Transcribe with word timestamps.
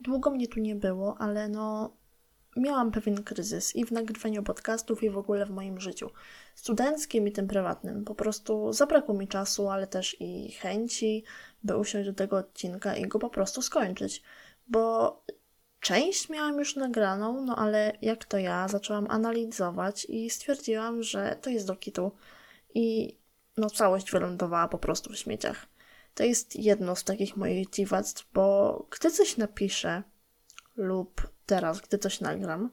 długo 0.00 0.30
mnie 0.30 0.48
tu 0.48 0.60
nie 0.60 0.74
było, 0.74 1.16
ale 1.18 1.48
no 1.48 1.96
miałam 2.56 2.90
pewien 2.90 3.24
kryzys 3.24 3.76
i 3.76 3.84
w 3.84 3.92
nagrywaniu 3.92 4.42
podcastów, 4.42 5.02
i 5.02 5.10
w 5.10 5.18
ogóle 5.18 5.46
w 5.46 5.50
moim 5.50 5.80
życiu. 5.80 6.10
Studenckim 6.54 7.28
i 7.28 7.32
tym 7.32 7.48
prywatnym. 7.48 8.04
Po 8.04 8.14
prostu 8.14 8.72
zabrakło 8.72 9.14
mi 9.14 9.28
czasu, 9.28 9.68
ale 9.68 9.86
też 9.86 10.16
i 10.20 10.52
chęci, 10.52 11.24
by 11.62 11.76
usiąść 11.76 12.08
do 12.08 12.14
tego 12.14 12.36
odcinka 12.36 12.96
i 12.96 13.08
go 13.08 13.18
po 13.18 13.30
prostu 13.30 13.62
skończyć. 13.62 14.22
Bo 14.68 15.24
część 15.80 16.28
miałam 16.28 16.58
już 16.58 16.76
nagraną, 16.76 17.44
no 17.44 17.56
ale 17.56 17.92
jak 18.02 18.24
to 18.24 18.38
ja, 18.38 18.68
zaczęłam 18.68 19.06
analizować 19.10 20.04
i 20.08 20.30
stwierdziłam, 20.30 21.02
że 21.02 21.36
to 21.42 21.50
jest 21.50 21.66
do 21.66 21.76
kitu. 21.76 22.12
I 22.74 23.16
no 23.56 23.70
całość 23.70 24.10
wylądowała 24.10 24.68
po 24.68 24.78
prostu 24.78 25.12
w 25.12 25.16
śmieciach. 25.16 25.69
To 26.14 26.24
jest 26.24 26.56
jedno 26.56 26.96
z 26.96 27.04
takich 27.04 27.36
moich 27.36 27.70
dziwactw, 27.70 28.28
bo 28.34 28.86
gdy 28.90 29.10
coś 29.10 29.36
napiszę 29.36 30.02
lub 30.76 31.30
teraz, 31.46 31.80
gdy 31.80 31.98
coś 31.98 32.20
nagram 32.20 32.70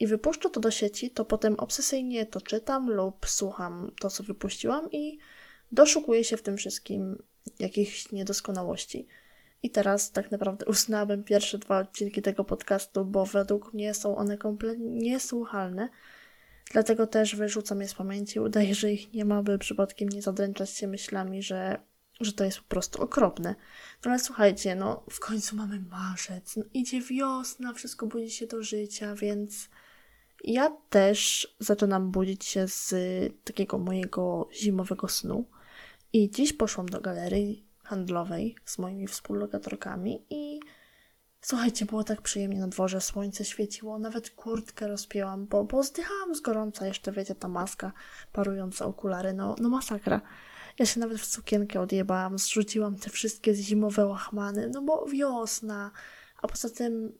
i 0.00 0.06
wypuszczę 0.06 0.50
to 0.50 0.60
do 0.60 0.70
sieci, 0.70 1.10
to 1.10 1.24
potem 1.24 1.54
obsesyjnie 1.54 2.26
to 2.26 2.40
czytam 2.40 2.90
lub 2.90 3.26
słucham 3.26 3.92
to, 4.00 4.10
co 4.10 4.22
wypuściłam 4.22 4.90
i 4.92 5.18
doszukuję 5.72 6.24
się 6.24 6.36
w 6.36 6.42
tym 6.42 6.56
wszystkim 6.56 7.22
jakichś 7.58 8.12
niedoskonałości. 8.12 9.06
I 9.62 9.70
teraz 9.70 10.10
tak 10.10 10.30
naprawdę 10.30 10.66
uznałabym 10.74 11.24
pierwsze 11.24 11.58
dwa 11.58 11.78
odcinki 11.78 12.22
tego 12.22 12.44
podcastu, 12.44 13.04
bo 13.04 13.26
według 13.26 13.74
mnie 13.74 13.94
są 13.94 14.16
one 14.16 14.38
kompletnie 14.38 14.86
niesłuchalne. 14.86 15.88
Dlatego 16.72 17.06
też 17.06 17.36
wyrzucam 17.36 17.80
je 17.80 17.88
z 17.88 17.94
pamięci, 17.94 18.40
udaję, 18.40 18.74
że 18.74 18.92
ich 18.92 19.12
nie 19.12 19.24
ma, 19.24 19.42
by 19.42 19.58
przypadkiem 19.58 20.08
nie 20.08 20.22
zadręczać 20.22 20.70
się 20.70 20.86
myślami, 20.86 21.42
że 21.42 21.80
że 22.20 22.32
to 22.32 22.44
jest 22.44 22.58
po 22.58 22.68
prostu 22.68 23.02
okropne. 23.02 23.54
No 24.04 24.10
ale 24.10 24.20
słuchajcie, 24.20 24.74
no 24.74 25.02
w 25.10 25.20
końcu 25.20 25.56
mamy 25.56 25.80
marzec, 25.80 26.56
no, 26.56 26.64
idzie 26.74 27.00
wiosna, 27.00 27.72
wszystko 27.72 28.06
budzi 28.06 28.30
się 28.30 28.46
do 28.46 28.62
życia, 28.62 29.14
więc 29.14 29.68
ja 30.44 30.70
też 30.90 31.48
zaczynam 31.58 32.10
budzić 32.10 32.44
się 32.44 32.68
z 32.68 32.94
takiego 33.44 33.78
mojego 33.78 34.48
zimowego 34.52 35.08
snu. 35.08 35.44
I 36.12 36.30
dziś 36.30 36.52
poszłam 36.52 36.88
do 36.88 37.00
galerii 37.00 37.64
handlowej 37.84 38.56
z 38.64 38.78
moimi 38.78 39.06
współlokatorkami 39.06 40.26
i 40.30 40.60
słuchajcie, 41.40 41.86
było 41.86 42.04
tak 42.04 42.22
przyjemnie 42.22 42.60
na 42.60 42.68
dworze, 42.68 43.00
słońce 43.00 43.44
świeciło, 43.44 43.98
nawet 43.98 44.30
kurtkę 44.30 44.88
rozpięłam, 44.88 45.46
bo, 45.46 45.64
bo 45.64 45.82
zdychałam 45.82 46.34
z 46.34 46.40
gorąca, 46.40 46.86
jeszcze 46.86 47.12
wiecie, 47.12 47.34
ta 47.34 47.48
maska, 47.48 47.92
parujące 48.32 48.84
okulary, 48.84 49.32
no, 49.32 49.54
no 49.60 49.68
masakra. 49.68 50.20
Ja 50.80 50.86
się 50.86 51.00
nawet 51.00 51.18
w 51.18 51.24
sukienkę 51.24 51.80
odjebałam, 51.80 52.38
zrzuciłam 52.38 52.96
te 52.96 53.10
wszystkie 53.10 53.54
zimowe 53.54 54.06
łachmany, 54.06 54.70
no 54.74 54.82
bo 54.82 55.06
wiosna. 55.06 55.90
A 56.42 56.48
poza 56.48 56.70
tym, 56.70 57.12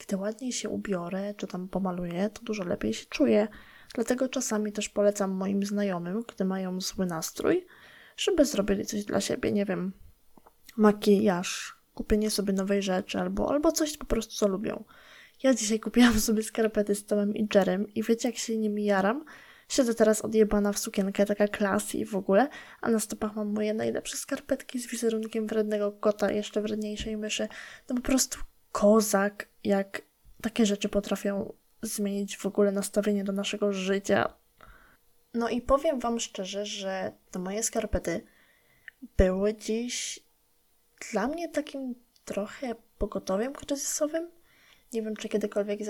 gdy 0.00 0.16
ładniej 0.16 0.52
się 0.52 0.68
ubiorę, 0.68 1.34
czy 1.34 1.46
tam 1.46 1.68
pomaluję, 1.68 2.30
to 2.30 2.42
dużo 2.42 2.64
lepiej 2.64 2.94
się 2.94 3.06
czuję. 3.06 3.48
Dlatego 3.94 4.28
czasami 4.28 4.72
też 4.72 4.88
polecam 4.88 5.30
moim 5.30 5.64
znajomym, 5.64 6.22
gdy 6.34 6.44
mają 6.44 6.80
zły 6.80 7.06
nastrój, 7.06 7.66
żeby 8.16 8.44
zrobili 8.44 8.86
coś 8.86 9.04
dla 9.04 9.20
siebie, 9.20 9.52
nie 9.52 9.64
wiem, 9.64 9.92
makijaż, 10.76 11.76
kupienie 11.94 12.30
sobie 12.30 12.52
nowej 12.52 12.82
rzeczy 12.82 13.18
albo, 13.18 13.50
albo 13.50 13.72
coś 13.72 13.96
po 13.96 14.06
prostu, 14.06 14.34
co 14.34 14.48
lubią. 14.48 14.84
Ja 15.42 15.54
dzisiaj 15.54 15.80
kupiłam 15.80 16.20
sobie 16.28 16.42
skarpety 16.42 16.94
z 16.94 17.06
Tomem 17.06 17.34
i 17.34 17.48
Jerem 17.54 17.94
i 17.94 18.02
wiecie, 18.02 18.28
jak 18.28 18.38
się 18.38 18.58
nimi 18.58 18.84
jaram? 18.84 19.24
Siedzę 19.72 19.94
teraz 19.94 20.22
odjebana 20.22 20.72
w 20.72 20.78
sukienkę, 20.78 21.26
taka 21.26 21.48
klasy 21.48 21.98
i 21.98 22.04
w 22.04 22.16
ogóle, 22.16 22.48
a 22.80 22.90
na 22.90 23.00
stopach 23.00 23.36
mam 23.36 23.52
moje 23.52 23.74
najlepsze 23.74 24.16
skarpetki 24.16 24.78
z 24.78 24.86
wizerunkiem 24.86 25.46
wrednego 25.46 25.92
kota, 25.92 26.32
jeszcze 26.32 26.62
wredniejszej 26.62 27.16
myszy. 27.16 27.48
No 27.88 27.96
po 27.96 28.02
prostu 28.02 28.38
kozak, 28.72 29.48
jak 29.64 30.02
takie 30.42 30.66
rzeczy 30.66 30.88
potrafią 30.88 31.52
zmienić 31.82 32.36
w 32.36 32.46
ogóle 32.46 32.72
nastawienie 32.72 33.24
do 33.24 33.32
naszego 33.32 33.72
życia. 33.72 34.34
No 35.34 35.48
i 35.48 35.60
powiem 35.60 36.00
Wam 36.00 36.20
szczerze, 36.20 36.66
że 36.66 37.12
te 37.30 37.38
moje 37.38 37.62
skarpety 37.62 38.24
były 39.16 39.54
dziś 39.54 40.20
dla 41.12 41.26
mnie 41.26 41.48
takim 41.48 41.94
trochę 42.24 42.74
pogotowiem 42.98 43.52
kryzysowym. 43.52 44.30
Nie 44.92 45.02
wiem, 45.02 45.16
czy 45.16 45.28
kiedykolwiek 45.28 45.80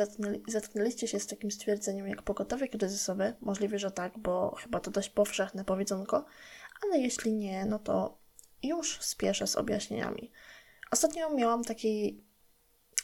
zetknęliście 0.48 1.08
się 1.08 1.20
z 1.20 1.26
takim 1.26 1.50
stwierdzeniem 1.50 2.08
jak 2.08 2.22
pogotowie 2.22 2.68
kryzysowe. 2.68 3.34
Możliwe, 3.40 3.78
że 3.78 3.90
tak, 3.90 4.18
bo 4.18 4.54
chyba 4.54 4.80
to 4.80 4.90
dość 4.90 5.08
powszechne 5.08 5.64
powiedzonko, 5.64 6.24
ale 6.84 6.98
jeśli 6.98 7.32
nie, 7.32 7.64
no 7.64 7.78
to 7.78 8.18
już 8.62 9.00
spieszę 9.00 9.46
z 9.46 9.56
objaśnieniami. 9.56 10.30
Ostatnio 10.90 11.34
miałam 11.34 11.64
taki, 11.64 12.22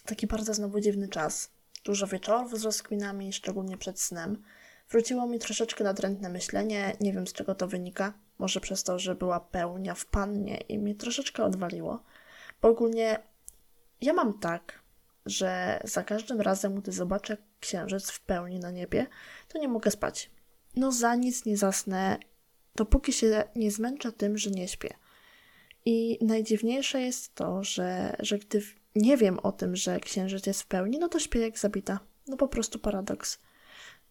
taki 0.06 0.26
bardzo 0.26 0.54
znowu 0.54 0.80
dziwny 0.80 1.08
czas. 1.08 1.50
Dużo 1.84 2.06
wieczorów 2.06 2.58
z 2.58 2.64
rozkminami, 2.64 3.32
szczególnie 3.32 3.76
przed 3.76 4.00
snem. 4.00 4.42
Wróciło 4.90 5.26
mi 5.26 5.38
troszeczkę 5.38 5.84
nadrętne 5.84 6.28
myślenie, 6.28 6.96
nie 7.00 7.12
wiem 7.12 7.26
z 7.26 7.32
czego 7.32 7.54
to 7.54 7.68
wynika. 7.68 8.12
Może 8.38 8.60
przez 8.60 8.82
to, 8.82 8.98
że 8.98 9.14
była 9.14 9.40
pełnia 9.40 9.94
w 9.94 10.06
pannie 10.06 10.56
i 10.56 10.78
mi 10.78 10.94
troszeczkę 10.94 11.44
odwaliło. 11.44 12.02
Bo 12.62 12.68
ogólnie 12.68 13.18
ja 14.00 14.12
mam 14.12 14.38
tak, 14.38 14.80
że 15.28 15.80
za 15.84 16.02
każdym 16.02 16.40
razem, 16.40 16.74
gdy 16.74 16.92
zobaczę 16.92 17.36
księżyc 17.60 18.10
w 18.10 18.20
pełni 18.20 18.58
na 18.58 18.70
niebie, 18.70 19.06
to 19.48 19.58
nie 19.58 19.68
mogę 19.68 19.90
spać. 19.90 20.30
No 20.76 20.92
za 20.92 21.14
nic 21.14 21.44
nie 21.44 21.56
zasnę, 21.56 22.18
dopóki 22.76 23.12
się 23.12 23.44
nie 23.56 23.70
zmęczę 23.70 24.12
tym, 24.12 24.38
że 24.38 24.50
nie 24.50 24.68
śpię. 24.68 24.94
I 25.84 26.18
najdziwniejsze 26.20 27.00
jest 27.00 27.34
to, 27.34 27.64
że, 27.64 28.16
że 28.18 28.38
gdy 28.38 28.62
nie 28.96 29.16
wiem 29.16 29.38
o 29.38 29.52
tym, 29.52 29.76
że 29.76 30.00
księżyc 30.00 30.46
jest 30.46 30.62
w 30.62 30.66
pełni, 30.66 30.98
no 30.98 31.08
to 31.08 31.18
śpię 31.18 31.40
jak 31.40 31.58
zabita. 31.58 32.00
No 32.26 32.36
po 32.36 32.48
prostu 32.48 32.78
paradoks. 32.78 33.38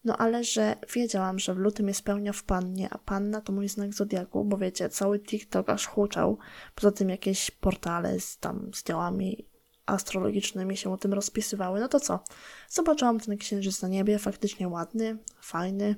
No 0.03 0.17
ale 0.17 0.43
że 0.43 0.75
wiedziałam, 0.93 1.39
że 1.39 1.53
w 1.53 1.57
lutym 1.57 1.87
jest 1.87 2.01
pełnia 2.01 2.33
w 2.33 2.43
pannie, 2.43 2.89
a 2.91 2.97
panna 2.97 3.41
to 3.41 3.53
mój 3.53 3.67
znak 3.67 3.93
zodiaku, 3.93 4.45
bo 4.45 4.57
wiecie, 4.57 4.89
cały 4.89 5.19
TikTok 5.19 5.69
aż 5.69 5.87
huczał. 5.87 6.37
Poza 6.75 6.91
tym 6.91 7.09
jakieś 7.09 7.51
portale 7.51 8.19
z 8.19 8.37
tam 8.37 8.71
z 8.73 8.83
działami 8.83 9.46
astrologicznymi 9.87 10.77
się 10.77 10.93
o 10.93 10.97
tym 10.97 11.13
rozpisywały, 11.13 11.79
no 11.79 11.87
to 11.87 11.99
co? 11.99 12.19
Zobaczyłam 12.69 13.19
ten 13.19 13.37
księżyc 13.37 13.81
na 13.81 13.87
niebie, 13.87 14.19
faktycznie 14.19 14.67
ładny, 14.67 15.17
fajny. 15.41 15.95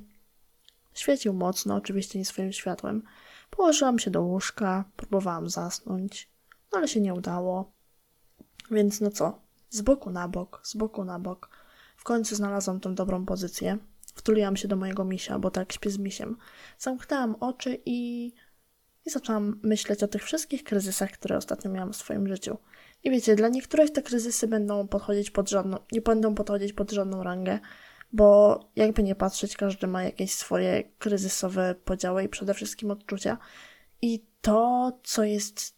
Świecił 0.93 1.33
mocno, 1.33 1.75
oczywiście 1.75 2.19
nie 2.19 2.25
swoim 2.25 2.51
światłem. 2.51 3.03
Położyłam 3.49 3.99
się 3.99 4.11
do 4.11 4.21
łóżka, 4.21 4.83
próbowałam 4.95 5.49
zasnąć, 5.49 6.29
no 6.71 6.77
ale 6.77 6.87
się 6.87 7.01
nie 7.01 7.13
udało. 7.13 7.71
Więc 8.71 9.01
no 9.01 9.11
co? 9.11 9.41
Z 9.69 9.81
boku 9.81 10.11
na 10.11 10.27
bok, 10.27 10.61
z 10.63 10.75
boku 10.75 11.05
na 11.05 11.19
bok. 11.19 11.49
W 11.97 12.03
końcu 12.03 12.35
znalazłam 12.35 12.79
tą 12.79 12.95
dobrą 12.95 13.25
pozycję. 13.25 13.77
Wtuliłam 14.15 14.57
się 14.57 14.67
do 14.67 14.75
mojego 14.75 15.05
misia, 15.05 15.39
bo 15.39 15.51
tak 15.51 15.73
śpię 15.73 15.89
z 15.89 15.97
misiem. 15.97 16.37
Zamknęłam 16.77 17.35
oczy 17.39 17.81
i... 17.85 18.31
i 19.09 19.11
zaczęłam 19.11 19.59
myśleć 19.63 20.03
o 20.03 20.07
tych 20.07 20.23
wszystkich 20.23 20.63
kryzysach, 20.63 21.11
które 21.11 21.37
ostatnio 21.37 21.71
miałam 21.71 21.93
w 21.93 21.95
swoim 21.95 22.27
życiu. 22.27 22.57
I 23.03 23.11
wiecie, 23.11 23.35
dla 23.35 23.49
niektórych 23.49 23.91
te 23.91 24.01
kryzysy 24.01 24.47
będą 24.47 24.87
podchodzić 24.87 25.31
pod 25.31 25.49
żadną, 25.49 25.77
nie 25.91 26.01
będą 26.01 26.35
podchodzić 26.35 26.73
pod 26.73 26.91
żadną 26.91 27.23
rangę, 27.23 27.59
bo 28.11 28.59
jakby 28.75 29.03
nie 29.03 29.15
patrzeć, 29.15 29.57
każdy 29.57 29.87
ma 29.87 30.03
jakieś 30.03 30.33
swoje 30.33 30.83
kryzysowe 30.99 31.75
podziały 31.85 32.23
i 32.23 32.29
przede 32.29 32.53
wszystkim 32.53 32.91
odczucia. 32.91 33.37
I 34.01 34.25
to, 34.41 34.91
co 35.03 35.23
jest, 35.23 35.75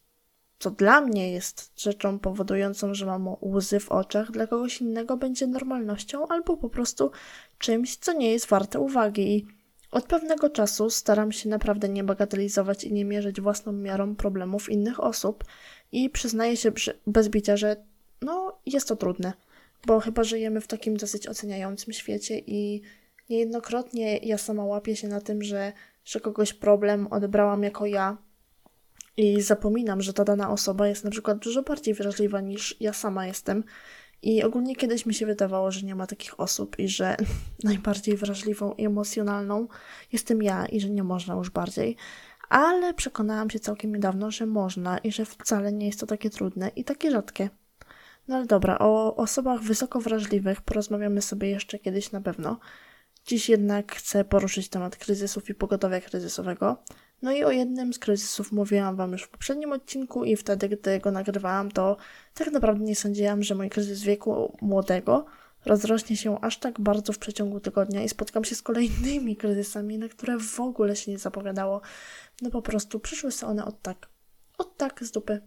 co 0.59 0.71
dla 0.71 1.01
mnie 1.01 1.31
jest 1.31 1.81
rzeczą 1.81 2.19
powodującą, 2.19 2.93
że 2.93 3.05
mam 3.05 3.27
łzy 3.41 3.79
w 3.79 3.91
oczach, 3.91 4.31
dla 4.31 4.47
kogoś 4.47 4.81
innego 4.81 5.17
będzie 5.17 5.47
normalnością 5.47 6.27
albo 6.27 6.57
po 6.57 6.69
prostu 6.69 7.11
czymś, 7.57 7.95
co 7.95 8.13
nie 8.13 8.31
jest 8.31 8.47
warte 8.47 8.79
uwagi. 8.79 9.35
I 9.35 9.60
od 9.91 10.05
pewnego 10.05 10.49
czasu 10.49 10.89
staram 10.89 11.31
się 11.31 11.49
naprawdę 11.49 11.89
nie 11.89 12.03
bagatelizować 12.03 12.83
i 12.83 12.93
nie 12.93 13.05
mierzyć 13.05 13.41
własną 13.41 13.71
miarą 13.71 14.15
problemów 14.15 14.69
innych 14.69 15.03
osób 15.03 15.43
i 15.91 16.09
przyznaję 16.09 16.57
się 16.57 16.71
bez 17.07 17.29
bicia, 17.29 17.57
że 17.57 17.75
no 18.21 18.59
jest 18.65 18.87
to 18.87 18.95
trudne, 18.95 19.33
bo 19.85 19.99
chyba 19.99 20.23
żyjemy 20.23 20.61
w 20.61 20.67
takim 20.67 20.97
dosyć 20.97 21.27
oceniającym 21.27 21.93
świecie 21.93 22.39
i 22.47 22.81
niejednokrotnie 23.29 24.17
ja 24.17 24.37
sama 24.37 24.65
łapię 24.65 24.95
się 24.95 25.07
na 25.07 25.21
tym, 25.21 25.43
że, 25.43 25.73
że 26.05 26.19
kogoś 26.19 26.53
problem 26.53 27.07
odebrałam 27.07 27.63
jako 27.63 27.85
ja 27.85 28.17
i 29.17 29.41
zapominam, 29.41 30.01
że 30.01 30.13
ta 30.13 30.23
dana 30.23 30.51
osoba 30.51 30.87
jest 30.87 31.03
na 31.03 31.11
przykład 31.11 31.37
dużo 31.37 31.63
bardziej 31.63 31.93
wrażliwa 31.93 32.41
niż 32.41 32.75
ja 32.79 32.93
sama 32.93 33.27
jestem 33.27 33.63
i 34.21 34.43
ogólnie 34.43 34.75
kiedyś 34.75 35.05
mi 35.05 35.13
się 35.13 35.25
wydawało, 35.25 35.71
że 35.71 35.81
nie 35.81 35.95
ma 35.95 36.07
takich 36.07 36.39
osób 36.39 36.79
i 36.79 36.87
że 36.87 37.17
najbardziej 37.63 38.17
wrażliwą 38.17 38.73
i 38.73 38.85
emocjonalną 38.85 39.67
jestem 40.11 40.43
ja 40.43 40.65
i 40.65 40.79
że 40.81 40.89
nie 40.89 41.03
można 41.03 41.35
już 41.35 41.49
bardziej. 41.49 41.95
Ale 42.49 42.93
przekonałam 42.93 43.49
się 43.49 43.59
całkiem 43.59 43.95
niedawno, 43.95 44.31
że 44.31 44.45
można 44.45 44.97
i 44.97 45.11
że 45.11 45.25
wcale 45.25 45.71
nie 45.71 45.85
jest 45.85 45.99
to 45.99 46.07
takie 46.07 46.29
trudne 46.29 46.71
i 46.75 46.83
takie 46.83 47.11
rzadkie. 47.11 47.49
No 48.27 48.35
ale 48.35 48.45
dobra, 48.45 48.79
o 48.79 49.15
osobach 49.15 49.61
wysoko 49.61 49.99
wrażliwych 49.99 50.61
porozmawiamy 50.61 51.21
sobie 51.21 51.49
jeszcze 51.49 51.79
kiedyś 51.79 52.11
na 52.11 52.21
pewno. 52.21 52.59
Dziś 53.25 53.49
jednak 53.49 53.95
chcę 53.95 54.25
poruszyć 54.25 54.69
temat 54.69 54.95
kryzysów 54.95 55.49
i 55.49 55.55
pogotowia 55.55 56.01
kryzysowego, 56.01 56.83
No 57.21 57.31
i 57.31 57.43
o 57.43 57.51
jednym 57.51 57.93
z 57.93 57.99
kryzysów 57.99 58.51
mówiłam 58.51 58.95
Wam 58.95 59.11
już 59.11 59.23
w 59.23 59.29
poprzednim 59.29 59.71
odcinku 59.71 60.23
i 60.23 60.35
wtedy, 60.35 60.69
gdy 60.69 60.99
go 60.99 61.11
nagrywałam, 61.11 61.71
to 61.71 61.97
tak 62.33 62.51
naprawdę 62.51 62.83
nie 62.83 62.95
sądziłam, 62.95 63.43
że 63.43 63.55
mój 63.55 63.69
kryzys 63.69 64.03
wieku 64.03 64.57
młodego 64.61 65.25
rozrośnie 65.65 66.17
się 66.17 66.41
aż 66.41 66.57
tak 66.57 66.79
bardzo 66.79 67.13
w 67.13 67.17
przeciągu 67.17 67.59
tygodnia 67.59 68.03
i 68.03 68.09
spotkam 68.09 68.43
się 68.43 68.55
z 68.55 68.61
kolejnymi 68.61 69.35
kryzysami, 69.35 69.97
na 69.97 70.09
które 70.09 70.39
w 70.39 70.59
ogóle 70.59 70.95
się 70.95 71.11
nie 71.11 71.17
zapowiadało. 71.17 71.81
No 72.41 72.49
po 72.49 72.61
prostu 72.61 72.99
przyszły 72.99 73.31
sobie 73.31 73.51
one 73.51 73.65
od 73.65 73.81
tak. 73.81 74.07
Od 74.57 74.77
tak 74.77 75.03
z 75.03 75.11
dupy. 75.11 75.41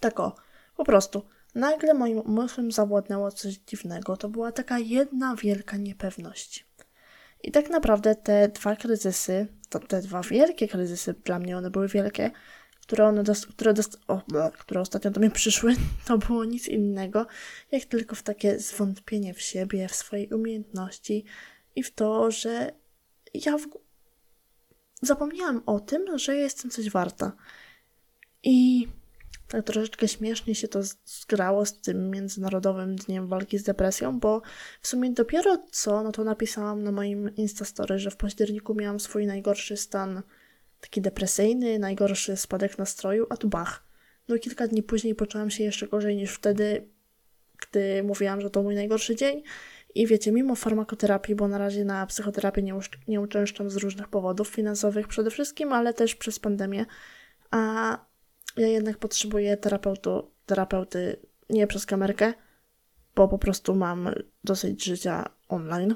Tak 0.00 0.20
o. 0.20 0.34
Po 0.76 0.84
prostu. 0.84 1.22
Nagle 1.54 1.94
moim 1.94 2.18
umysłem 2.18 2.72
zawładnęło 2.72 3.30
coś 3.30 3.54
dziwnego. 3.54 4.16
To 4.16 4.28
była 4.28 4.52
taka 4.52 4.78
jedna 4.78 5.36
wielka 5.36 5.76
niepewność. 5.76 6.66
I 7.42 7.52
tak 7.52 7.70
naprawdę 7.70 8.14
te 8.14 8.48
dwa 8.48 8.76
kryzysy, 8.76 9.46
to 9.68 9.78
te 9.78 10.02
dwa 10.02 10.22
wielkie 10.22 10.68
kryzysy, 10.68 11.14
dla 11.24 11.38
mnie 11.38 11.56
one 11.56 11.70
były 11.70 11.88
wielkie, 11.88 12.30
które, 12.80 13.06
one 13.06 13.22
dost, 13.22 13.46
które, 13.46 13.74
o, 14.08 14.22
które 14.58 14.80
ostatnio 14.80 15.10
do 15.10 15.20
mnie 15.20 15.30
przyszły, 15.30 15.74
to 16.06 16.18
było 16.18 16.44
nic 16.44 16.68
innego, 16.68 17.26
jak 17.72 17.84
tylko 17.84 18.16
w 18.16 18.22
takie 18.22 18.58
zwątpienie 18.58 19.34
w 19.34 19.40
siebie, 19.40 19.88
w 19.88 19.94
swojej 19.94 20.28
umiejętności 20.28 21.24
i 21.76 21.82
w 21.82 21.94
to, 21.94 22.30
że 22.30 22.72
ja 23.34 23.58
w... 23.58 23.66
zapomniałam 25.02 25.62
o 25.66 25.80
tym, 25.80 26.18
że 26.18 26.36
jestem 26.36 26.70
coś 26.70 26.90
warta. 26.90 27.32
I 28.42 28.88
tak 29.52 29.64
troszeczkę 29.66 30.08
śmiesznie 30.08 30.54
się 30.54 30.68
to 30.68 30.80
zgrało 31.04 31.66
z 31.66 31.80
tym 31.80 32.10
Międzynarodowym 32.10 32.96
Dniem 32.96 33.26
Walki 33.26 33.58
z 33.58 33.62
Depresją, 33.62 34.20
bo 34.20 34.42
w 34.80 34.88
sumie 34.88 35.10
dopiero 35.10 35.58
co, 35.70 36.02
no 36.02 36.12
to 36.12 36.24
napisałam 36.24 36.82
na 36.82 36.92
moim 36.92 37.36
Instastory, 37.36 37.98
że 37.98 38.10
w 38.10 38.16
październiku 38.16 38.74
miałam 38.74 39.00
swój 39.00 39.26
najgorszy 39.26 39.76
stan 39.76 40.22
taki 40.80 41.00
depresyjny, 41.00 41.78
najgorszy 41.78 42.36
spadek 42.36 42.78
nastroju, 42.78 43.26
a 43.30 43.36
tu 43.36 43.48
bach. 43.48 43.84
No 44.28 44.38
kilka 44.38 44.66
dni 44.66 44.82
później 44.82 45.14
poczułam 45.14 45.50
się 45.50 45.64
jeszcze 45.64 45.88
gorzej 45.88 46.16
niż 46.16 46.34
wtedy, 46.34 46.88
gdy 47.68 48.02
mówiłam, 48.02 48.40
że 48.40 48.50
to 48.50 48.62
mój 48.62 48.74
najgorszy 48.74 49.16
dzień. 49.16 49.42
I 49.94 50.06
wiecie, 50.06 50.32
mimo 50.32 50.54
farmakoterapii, 50.54 51.34
bo 51.34 51.48
na 51.48 51.58
razie 51.58 51.84
na 51.84 52.06
psychoterapię 52.06 52.62
nie, 52.62 52.78
nie 53.08 53.20
uczęszczam 53.20 53.70
z 53.70 53.76
różnych 53.76 54.08
powodów 54.08 54.48
finansowych 54.48 55.08
przede 55.08 55.30
wszystkim, 55.30 55.72
ale 55.72 55.94
też 55.94 56.14
przez 56.14 56.38
pandemię, 56.38 56.86
a 57.50 58.11
ja 58.56 58.66
jednak 58.66 58.98
potrzebuję 58.98 59.56
terapeutu, 59.56 60.30
terapeuty 60.46 61.16
nie 61.50 61.66
przez 61.66 61.86
kamerkę, 61.86 62.34
bo 63.14 63.28
po 63.28 63.38
prostu 63.38 63.74
mam 63.74 64.10
dosyć 64.44 64.84
życia 64.84 65.28
online. 65.48 65.94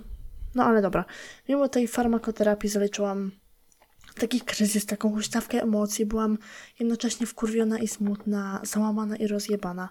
No 0.55 0.65
ale 0.65 0.83
dobra, 0.83 1.05
mimo 1.49 1.69
tej 1.69 1.89
farmakoterapii 1.89 2.71
zaliczyłam 2.71 3.31
taki 4.19 4.41
kryzys, 4.41 4.87
taką 4.87 5.13
huśtawkę 5.13 5.63
emocji. 5.63 6.07
Byłam 6.07 6.39
jednocześnie 6.81 7.27
wkurwiona 7.27 7.79
i 7.79 7.89
smutna, 7.89 8.61
załamana 8.65 9.17
i 9.17 9.27
rozjebana. 9.27 9.89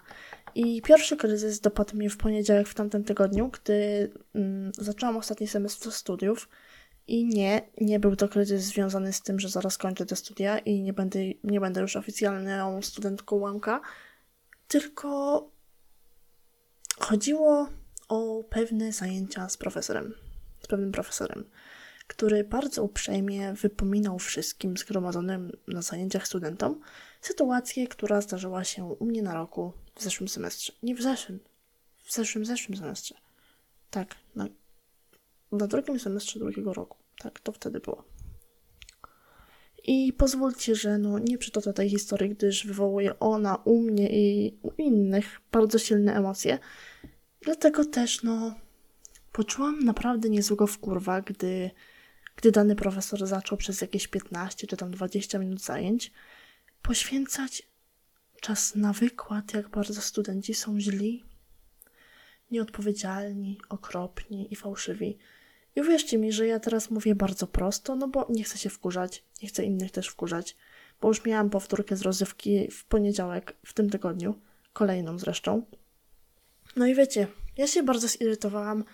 I 0.54 0.82
pierwszy 0.82 1.16
kryzys 1.16 1.60
dopadł 1.60 1.96
mnie 1.96 2.10
w 2.10 2.16
poniedziałek 2.16 2.68
w 2.68 2.74
tamtym 2.74 3.04
tygodniu, 3.04 3.48
gdy 3.48 4.10
mm, 4.34 4.72
zaczęłam 4.78 5.16
ostatni 5.16 5.46
semestr 5.46 5.92
studiów. 5.92 6.48
I 7.08 7.24
nie, 7.24 7.62
nie 7.80 8.00
był 8.00 8.16
to 8.16 8.28
kryzys 8.28 8.62
związany 8.62 9.12
z 9.12 9.22
tym, 9.22 9.40
że 9.40 9.48
zaraz 9.48 9.78
kończę 9.78 10.06
te 10.06 10.16
studia 10.16 10.58
i 10.58 10.82
nie 10.82 10.92
będę, 10.92 11.18
nie 11.44 11.60
będę 11.60 11.80
już 11.80 11.96
oficjalną 11.96 12.82
studentką 12.82 13.36
łamka, 13.36 13.80
tylko 14.68 15.50
chodziło 16.98 17.68
o 18.08 18.44
pewne 18.50 18.92
zajęcia 18.92 19.48
z 19.48 19.56
profesorem, 19.56 20.14
z 20.62 20.66
pewnym 20.66 20.92
profesorem 20.92 21.44
który 22.06 22.44
bardzo 22.44 22.82
uprzejmie 22.82 23.52
wypominał 23.52 24.18
wszystkim 24.18 24.76
zgromadzonym 24.76 25.52
na 25.68 25.82
zajęciach 25.82 26.26
studentom 26.26 26.80
sytuację, 27.20 27.88
która 27.88 28.20
zdarzyła 28.20 28.64
się 28.64 28.84
u 28.84 29.04
mnie 29.04 29.22
na 29.22 29.34
roku 29.34 29.72
w 29.94 30.02
zeszłym 30.02 30.28
semestrze. 30.28 30.72
Nie 30.82 30.94
w 30.94 31.02
zeszłym, 31.02 31.40
w 32.04 32.12
zeszłym, 32.12 32.44
zeszłym 32.44 32.78
semestrze. 32.78 33.14
Tak, 33.90 34.14
na, 34.34 34.46
na 35.52 35.66
drugim 35.66 36.00
semestrze 36.00 36.38
drugiego 36.38 36.72
roku. 36.72 36.98
Tak, 37.18 37.40
to 37.40 37.52
wtedy 37.52 37.80
było. 37.80 38.04
I 39.84 40.12
pozwólcie, 40.12 40.74
że 40.74 40.98
no, 40.98 41.18
nie 41.18 41.38
przytoczę 41.38 41.72
tej 41.72 41.90
historii, 41.90 42.30
gdyż 42.30 42.66
wywołuje 42.66 43.18
ona 43.18 43.56
u 43.56 43.82
mnie 43.82 44.08
i 44.10 44.58
u 44.62 44.70
innych 44.78 45.40
bardzo 45.52 45.78
silne 45.78 46.14
emocje. 46.14 46.58
Dlatego 47.40 47.84
też, 47.84 48.22
no, 48.22 48.54
poczułam 49.32 49.84
naprawdę 49.84 50.28
niezłego 50.28 50.66
wkurwa, 50.66 51.20
gdy 51.20 51.70
gdy 52.36 52.52
dany 52.52 52.76
profesor 52.76 53.26
zaczął 53.26 53.58
przez 53.58 53.80
jakieś 53.80 54.08
15 54.08 54.66
czy 54.66 54.76
tam 54.76 54.90
20 54.90 55.38
minut 55.38 55.60
zajęć 55.60 56.12
poświęcać 56.82 57.62
czas 58.40 58.74
na 58.74 58.92
wykład, 58.92 59.54
jak 59.54 59.68
bardzo 59.68 60.00
studenci 60.00 60.54
są 60.54 60.80
źli, 60.80 61.24
nieodpowiedzialni, 62.50 63.60
okropni 63.68 64.52
i 64.52 64.56
fałszywi. 64.56 65.18
I 65.76 65.80
uwierzcie 65.80 66.18
mi, 66.18 66.32
że 66.32 66.46
ja 66.46 66.60
teraz 66.60 66.90
mówię 66.90 67.14
bardzo 67.14 67.46
prosto, 67.46 67.96
no 67.96 68.08
bo 68.08 68.26
nie 68.30 68.44
chcę 68.44 68.58
się 68.58 68.70
wkurzać, 68.70 69.24
nie 69.42 69.48
chcę 69.48 69.64
innych 69.64 69.90
też 69.90 70.08
wkurzać, 70.08 70.56
bo 71.00 71.08
już 71.08 71.24
miałam 71.24 71.50
powtórkę 71.50 71.96
z 71.96 72.02
rozrywki 72.02 72.70
w 72.70 72.84
poniedziałek 72.84 73.56
w 73.66 73.72
tym 73.72 73.90
tygodniu, 73.90 74.34
kolejną 74.72 75.18
zresztą. 75.18 75.62
No 76.76 76.86
i 76.86 76.94
wiecie, 76.94 77.26
ja 77.56 77.66
się 77.66 77.82
bardzo 77.82 78.08
zirytowałam 78.08 78.84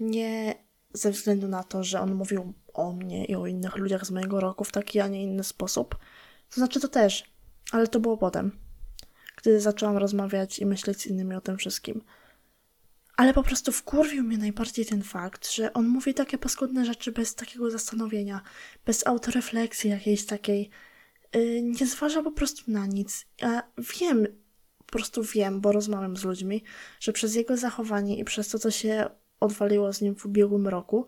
nie 0.00 0.54
ze 0.92 1.10
względu 1.10 1.48
na 1.48 1.64
to, 1.64 1.84
że 1.84 2.00
on 2.00 2.14
mówił 2.14 2.52
o 2.72 2.92
mnie 2.92 3.24
i 3.24 3.34
o 3.34 3.46
innych 3.46 3.76
ludziach 3.76 4.06
z 4.06 4.10
mojego 4.10 4.40
roku 4.40 4.64
w 4.64 4.72
taki, 4.72 5.00
a 5.00 5.08
nie 5.08 5.22
inny 5.22 5.44
sposób. 5.44 5.96
To 6.50 6.54
znaczy 6.54 6.80
to 6.80 6.88
też, 6.88 7.24
ale 7.72 7.88
to 7.88 8.00
było 8.00 8.16
potem, 8.16 8.58
gdy 9.36 9.60
zaczęłam 9.60 9.96
rozmawiać 9.96 10.58
i 10.58 10.66
myśleć 10.66 11.00
z 11.00 11.06
innymi 11.06 11.34
o 11.34 11.40
tym 11.40 11.56
wszystkim. 11.56 12.02
Ale 13.16 13.34
po 13.34 13.42
prostu 13.42 13.72
wkurwił 13.72 14.24
mnie 14.24 14.38
najbardziej 14.38 14.86
ten 14.86 15.02
fakt, 15.02 15.52
że 15.52 15.72
on 15.72 15.88
mówi 15.88 16.14
takie 16.14 16.38
paskudne 16.38 16.84
rzeczy 16.84 17.12
bez 17.12 17.34
takiego 17.34 17.70
zastanowienia, 17.70 18.40
bez 18.86 19.06
autorefleksji 19.06 19.90
jakiejś 19.90 20.26
takiej. 20.26 20.70
Yy, 21.34 21.62
nie 21.62 21.86
zważa 21.86 22.22
po 22.22 22.32
prostu 22.32 22.70
na 22.70 22.86
nic. 22.86 23.26
Ja 23.40 23.62
wiem, 24.00 24.26
po 24.78 24.92
prostu 24.92 25.22
wiem, 25.22 25.60
bo 25.60 25.72
rozmawiam 25.72 26.16
z 26.16 26.24
ludźmi, 26.24 26.62
że 27.00 27.12
przez 27.12 27.34
jego 27.34 27.56
zachowanie 27.56 28.18
i 28.18 28.24
przez 28.24 28.48
to, 28.48 28.58
co 28.58 28.70
się 28.70 29.10
odwaliło 29.40 29.92
z 29.92 30.00
nim 30.00 30.14
w 30.16 30.26
ubiegłym 30.26 30.68
roku, 30.68 31.06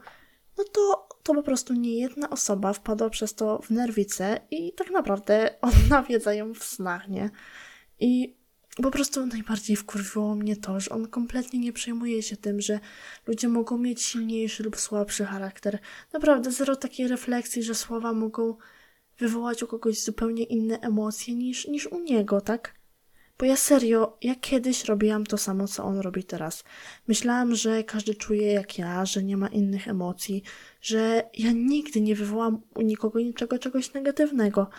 no 0.58 0.64
to, 0.64 1.08
to 1.22 1.34
po 1.34 1.42
prostu 1.42 1.74
nie 1.74 2.00
jedna 2.00 2.30
osoba 2.30 2.72
wpadła 2.72 3.10
przez 3.10 3.34
to 3.34 3.58
w 3.62 3.70
nerwicę 3.70 4.40
i 4.50 4.72
tak 4.72 4.90
naprawdę 4.90 5.50
on 5.60 5.72
nawiedza 5.90 6.34
ją 6.34 6.54
w 6.54 6.64
snach, 6.64 7.08
nie? 7.08 7.30
I 8.00 8.37
po 8.82 8.90
prostu 8.90 9.26
najbardziej 9.26 9.76
wkurwiło 9.76 10.34
mnie 10.34 10.56
to, 10.56 10.80
że 10.80 10.90
on 10.90 11.08
kompletnie 11.08 11.58
nie 11.58 11.72
przejmuje 11.72 12.22
się 12.22 12.36
tym, 12.36 12.60
że 12.60 12.80
ludzie 13.26 13.48
mogą 13.48 13.78
mieć 13.78 14.02
silniejszy 14.02 14.62
lub 14.62 14.76
słabszy 14.76 15.24
charakter. 15.24 15.78
Naprawdę 16.12 16.52
zero 16.52 16.76
takiej 16.76 17.08
refleksji, 17.08 17.62
że 17.62 17.74
słowa 17.74 18.12
mogą 18.12 18.56
wywołać 19.18 19.62
u 19.62 19.66
kogoś 19.66 20.02
zupełnie 20.02 20.44
inne 20.44 20.80
emocje 20.80 21.34
niż, 21.34 21.68
niż 21.68 21.86
u 21.86 22.00
niego, 22.00 22.40
tak? 22.40 22.78
Bo 23.38 23.46
ja 23.46 23.56
serio, 23.56 24.18
ja 24.22 24.34
kiedyś 24.34 24.84
robiłam 24.84 25.26
to 25.26 25.38
samo, 25.38 25.68
co 25.68 25.84
on 25.84 25.98
robi 25.98 26.24
teraz. 26.24 26.64
Myślałam, 27.08 27.54
że 27.54 27.84
każdy 27.84 28.14
czuje 28.14 28.52
jak 28.52 28.78
ja, 28.78 29.06
że 29.06 29.22
nie 29.22 29.36
ma 29.36 29.48
innych 29.48 29.88
emocji, 29.88 30.42
że 30.80 31.30
ja 31.34 31.52
nigdy 31.52 32.00
nie 32.00 32.14
wywołam 32.14 32.62
u 32.74 32.82
nikogo 32.82 33.20
niczego, 33.20 33.58
czegoś 33.58 33.92
negatywnego. 33.92 34.70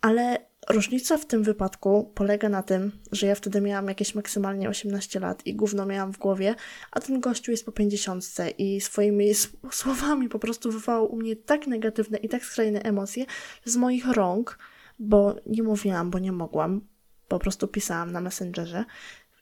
Ale 0.00 0.46
różnica 0.68 1.18
w 1.18 1.26
tym 1.26 1.42
wypadku 1.42 2.12
polega 2.14 2.48
na 2.48 2.62
tym, 2.62 2.92
że 3.12 3.26
ja 3.26 3.34
wtedy 3.34 3.60
miałam 3.60 3.88
jakieś 3.88 4.14
maksymalnie 4.14 4.68
18 4.68 5.20
lat 5.20 5.46
i 5.46 5.54
gówno 5.54 5.86
miałam 5.86 6.12
w 6.12 6.18
głowie, 6.18 6.54
a 6.90 7.00
ten 7.00 7.20
gościu 7.20 7.50
jest 7.50 7.66
po 7.66 7.72
50 7.72 8.24
i 8.58 8.80
swoimi 8.80 9.34
słowami 9.70 10.28
po 10.28 10.38
prostu 10.38 10.72
wywołał 10.72 11.12
u 11.12 11.16
mnie 11.16 11.36
tak 11.36 11.66
negatywne 11.66 12.18
i 12.18 12.28
tak 12.28 12.44
skrajne 12.44 12.82
emocje, 12.82 13.24
z 13.64 13.76
moich 13.76 14.06
rąk, 14.06 14.58
bo 14.98 15.36
nie 15.46 15.62
mówiłam, 15.62 16.10
bo 16.10 16.18
nie 16.18 16.32
mogłam, 16.32 16.80
po 17.28 17.38
prostu 17.38 17.68
pisałam 17.68 18.12
na 18.12 18.20
Messengerze 18.20 18.84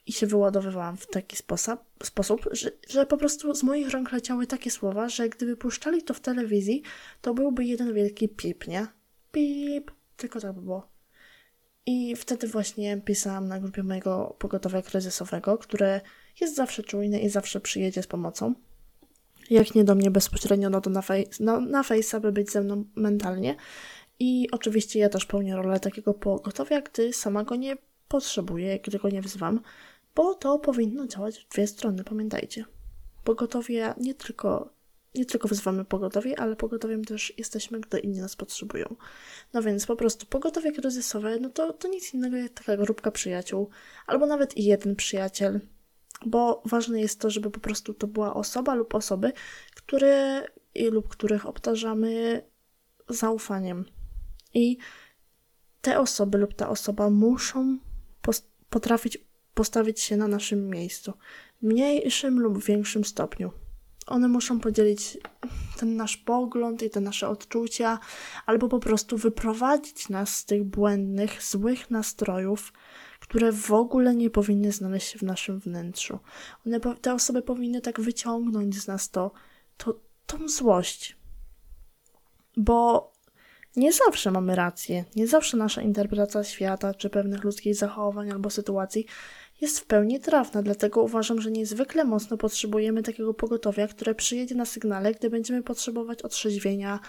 i 0.05 0.11
się 0.11 0.27
wyładowywałam 0.27 0.97
w 0.97 1.07
taki 1.07 1.35
sposób, 1.37 1.79
sposób 2.03 2.49
że, 2.51 2.71
że 2.89 3.05
po 3.05 3.17
prostu 3.17 3.53
z 3.53 3.63
moich 3.63 3.89
rąk 3.89 4.11
leciały 4.11 4.47
takie 4.47 4.71
słowa, 4.71 5.09
że 5.09 5.29
gdyby 5.29 5.57
puszczali 5.57 6.03
to 6.03 6.13
w 6.13 6.19
telewizji, 6.19 6.83
to 7.21 7.33
byłby 7.33 7.65
jeden 7.65 7.93
wielki 7.93 8.29
pip, 8.29 8.67
nie? 8.67 8.87
Pip, 9.31 9.91
tylko 10.17 10.39
tak 10.39 10.53
by 10.53 10.61
było. 10.61 10.94
I 11.85 12.15
wtedy 12.15 12.47
właśnie 12.47 13.01
pisałam 13.05 13.47
na 13.47 13.59
grupie 13.59 13.83
mojego 13.83 14.35
pogotowia 14.39 14.81
kryzysowego, 14.81 15.57
które 15.57 16.01
jest 16.41 16.55
zawsze 16.55 16.83
czujne 16.83 17.19
i 17.19 17.29
zawsze 17.29 17.61
przyjedzie 17.61 18.03
z 18.03 18.07
pomocą. 18.07 18.53
Jak 19.49 19.75
nie 19.75 19.83
do 19.83 19.95
mnie 19.95 20.11
bezpośrednio, 20.11 20.69
no 20.69 20.81
to 20.81 20.89
na, 20.89 21.01
fej- 21.01 21.27
no, 21.39 21.61
na 21.61 21.83
by 22.21 22.31
być 22.31 22.51
ze 22.51 22.61
mną 22.61 22.85
mentalnie. 22.95 23.55
I 24.19 24.47
oczywiście 24.51 24.99
ja 24.99 25.09
też 25.09 25.25
pełnię 25.25 25.55
rolę 25.55 25.79
takiego 25.79 26.13
pogotowia, 26.13 26.81
gdy 26.81 27.13
sama 27.13 27.43
go 27.43 27.55
nie 27.55 27.77
potrzebuję, 28.07 28.79
gdy 28.79 28.99
go 28.99 29.09
nie 29.09 29.21
wzywam, 29.21 29.61
bo 30.15 30.33
to 30.33 30.59
powinno 30.59 31.07
działać 31.07 31.39
w 31.39 31.49
dwie 31.49 31.67
strony, 31.67 32.03
pamiętajcie. 32.03 32.65
Pogotowie 33.23 33.93
nie 33.97 34.13
tylko 34.13 34.74
nie 35.15 35.25
tylko 35.25 35.47
wzywamy 35.47 35.85
pogotowie, 35.85 36.39
ale 36.39 36.55
pogotowiem 36.55 37.05
też 37.05 37.33
jesteśmy, 37.37 37.79
gdy 37.79 37.99
inni 37.99 38.19
nas 38.19 38.35
potrzebują. 38.35 38.95
No 39.53 39.61
więc 39.61 39.85
po 39.85 39.95
prostu 39.95 40.25
pogotowie 40.25 40.71
kryzysowe, 40.71 41.39
no 41.39 41.49
to, 41.49 41.73
to 41.73 41.87
nic 41.87 42.13
innego 42.13 42.37
jak 42.37 42.53
taka 42.53 42.77
grupka 42.77 43.11
przyjaciół, 43.11 43.69
albo 44.07 44.25
nawet 44.25 44.57
i 44.57 44.63
jeden 44.63 44.95
przyjaciel, 44.95 45.59
bo 46.25 46.63
ważne 46.65 47.01
jest 47.01 47.19
to, 47.19 47.29
żeby 47.29 47.51
po 47.51 47.59
prostu 47.59 47.93
to 47.93 48.07
była 48.07 48.33
osoba 48.33 48.75
lub 48.75 48.95
osoby, 48.95 49.31
które 49.75 50.45
lub 50.91 51.07
których 51.07 51.45
obtarzamy 51.45 52.41
zaufaniem. 53.09 53.85
I 54.53 54.77
te 55.81 55.99
osoby 55.99 56.37
lub 56.37 56.53
ta 56.53 56.69
osoba 56.69 57.09
muszą 57.09 57.77
potrafić 58.69 59.25
postawić 59.53 59.99
się 59.99 60.17
na 60.17 60.27
naszym 60.27 60.69
miejscu, 60.69 61.13
w 61.61 61.65
mniejszym 61.65 62.39
lub 62.39 62.63
większym 62.63 63.05
stopniu. 63.05 63.51
One 64.07 64.27
muszą 64.27 64.59
podzielić 64.59 65.17
ten 65.77 65.95
nasz 65.95 66.17
pogląd 66.17 66.83
i 66.83 66.89
te 66.89 67.01
nasze 67.01 67.29
odczucia, 67.29 67.99
albo 68.45 68.67
po 68.67 68.79
prostu 68.79 69.17
wyprowadzić 69.17 70.09
nas 70.09 70.35
z 70.35 70.45
tych 70.45 70.63
błędnych, 70.63 71.43
złych 71.43 71.91
nastrojów, 71.91 72.73
które 73.19 73.51
w 73.51 73.71
ogóle 73.71 74.15
nie 74.15 74.29
powinny 74.29 74.71
znaleźć 74.71 75.11
się 75.11 75.19
w 75.19 75.23
naszym 75.23 75.59
wnętrzu. 75.59 76.19
One, 76.65 76.79
te 76.79 77.13
osoby 77.13 77.41
powinny 77.41 77.81
tak 77.81 78.01
wyciągnąć 78.01 78.81
z 78.81 78.87
nas 78.87 79.09
to, 79.09 79.31
to 79.77 79.99
tą 80.25 80.47
złość. 80.47 81.17
Bo 82.57 83.11
nie 83.75 83.93
zawsze 83.93 84.31
mamy 84.31 84.55
rację, 84.55 85.05
nie 85.15 85.27
zawsze 85.27 85.57
nasza 85.57 85.81
interpretacja 85.81 86.43
świata 86.43 86.93
czy 86.93 87.09
pewnych 87.09 87.43
ludzkich 87.43 87.75
zachowań 87.75 88.31
albo 88.31 88.49
sytuacji 88.49 89.05
jest 89.61 89.79
w 89.79 89.85
pełni 89.85 90.19
trafna, 90.19 90.61
dlatego 90.61 91.01
uważam, 91.01 91.41
że 91.41 91.51
niezwykle 91.51 92.03
mocno 92.03 92.37
potrzebujemy 92.37 93.03
takiego 93.03 93.33
pogotowia, 93.33 93.87
które 93.87 94.15
przyjedzie 94.15 94.55
na 94.55 94.65
sygnale, 94.65 95.13
gdy 95.13 95.29
będziemy 95.29 95.63
potrzebować 95.63 96.21
otrzeźwienia 96.21 96.99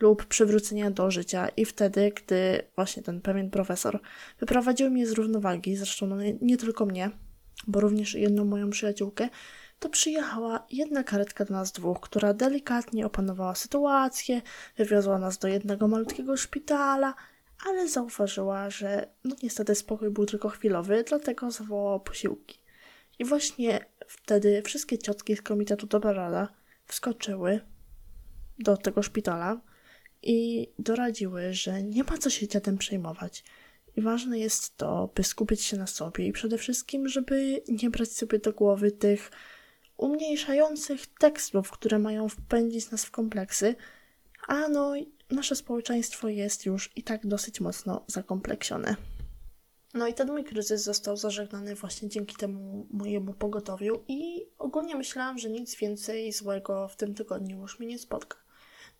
lub 0.00 0.24
przywrócenia 0.24 0.90
do 0.90 1.10
życia. 1.10 1.48
I 1.56 1.64
wtedy, 1.64 2.12
gdy 2.16 2.62
właśnie 2.76 3.02
ten 3.02 3.20
pewien 3.20 3.50
profesor 3.50 4.00
wyprowadził 4.40 4.90
mnie 4.90 5.06
z 5.06 5.12
równowagi, 5.12 5.76
zresztą 5.76 6.06
no 6.06 6.22
nie, 6.22 6.34
nie 6.40 6.56
tylko 6.56 6.86
mnie, 6.86 7.10
bo 7.66 7.80
również 7.80 8.14
jedną 8.14 8.44
moją 8.44 8.70
przyjaciółkę, 8.70 9.28
to 9.78 9.88
przyjechała 9.88 10.66
jedna 10.70 11.04
karetka 11.04 11.44
do 11.44 11.54
nas 11.54 11.72
dwóch, 11.72 12.00
która 12.00 12.34
delikatnie 12.34 13.06
opanowała 13.06 13.54
sytuację, 13.54 14.42
wywiozła 14.76 15.18
nas 15.18 15.38
do 15.38 15.48
jednego 15.48 15.88
malutkiego 15.88 16.36
szpitala, 16.36 17.14
ale 17.66 17.88
zauważyła, 17.88 18.70
że 18.70 19.06
no 19.24 19.36
niestety 19.42 19.74
spokój 19.74 20.10
był 20.10 20.26
tylko 20.26 20.48
chwilowy, 20.48 21.04
dlatego 21.08 21.50
zawołała 21.50 21.98
posiłki. 21.98 22.58
I 23.18 23.24
właśnie 23.24 23.86
wtedy 24.06 24.62
wszystkie 24.62 24.98
ciotki 24.98 25.36
z 25.36 25.42
komitetu 25.42 25.86
Dobra 25.86 26.48
wskoczyły 26.86 27.60
do 28.58 28.76
tego 28.76 29.02
szpitala 29.02 29.60
i 30.22 30.68
doradziły, 30.78 31.54
że 31.54 31.82
nie 31.82 32.04
ma 32.04 32.18
co 32.18 32.30
się 32.30 32.48
dziadem 32.48 32.78
przejmować. 32.78 33.44
I 33.96 34.02
ważne 34.02 34.38
jest 34.38 34.76
to, 34.76 35.10
by 35.14 35.24
skupić 35.24 35.62
się 35.62 35.76
na 35.76 35.86
sobie 35.86 36.26
i 36.26 36.32
przede 36.32 36.58
wszystkim, 36.58 37.08
żeby 37.08 37.62
nie 37.68 37.90
brać 37.90 38.12
sobie 38.12 38.38
do 38.38 38.52
głowy 38.52 38.92
tych 38.92 39.30
umniejszających 39.96 41.06
tekstów, 41.06 41.70
które 41.70 41.98
mają 41.98 42.28
wpędzić 42.28 42.90
nas 42.90 43.04
w 43.04 43.10
kompleksy, 43.10 43.74
a 44.48 44.68
no 44.68 44.94
nasze 45.32 45.56
społeczeństwo 45.56 46.28
jest 46.28 46.66
już 46.66 46.90
i 46.96 47.02
tak 47.02 47.26
dosyć 47.26 47.60
mocno 47.60 48.04
zakompleksione. 48.06 48.96
No 49.94 50.06
i 50.06 50.14
ten 50.14 50.28
mój 50.28 50.44
kryzys 50.44 50.82
został 50.82 51.16
zażegnany 51.16 51.74
właśnie 51.74 52.08
dzięki 52.08 52.36
temu 52.36 52.86
mojemu 52.90 53.34
pogotowiu 53.34 54.04
i 54.08 54.46
ogólnie 54.58 54.96
myślałam, 54.96 55.38
że 55.38 55.50
nic 55.50 55.76
więcej 55.76 56.32
złego 56.32 56.88
w 56.88 56.96
tym 56.96 57.14
tygodniu 57.14 57.60
już 57.60 57.78
mnie 57.78 57.88
nie 57.88 57.98
spotka. 57.98 58.38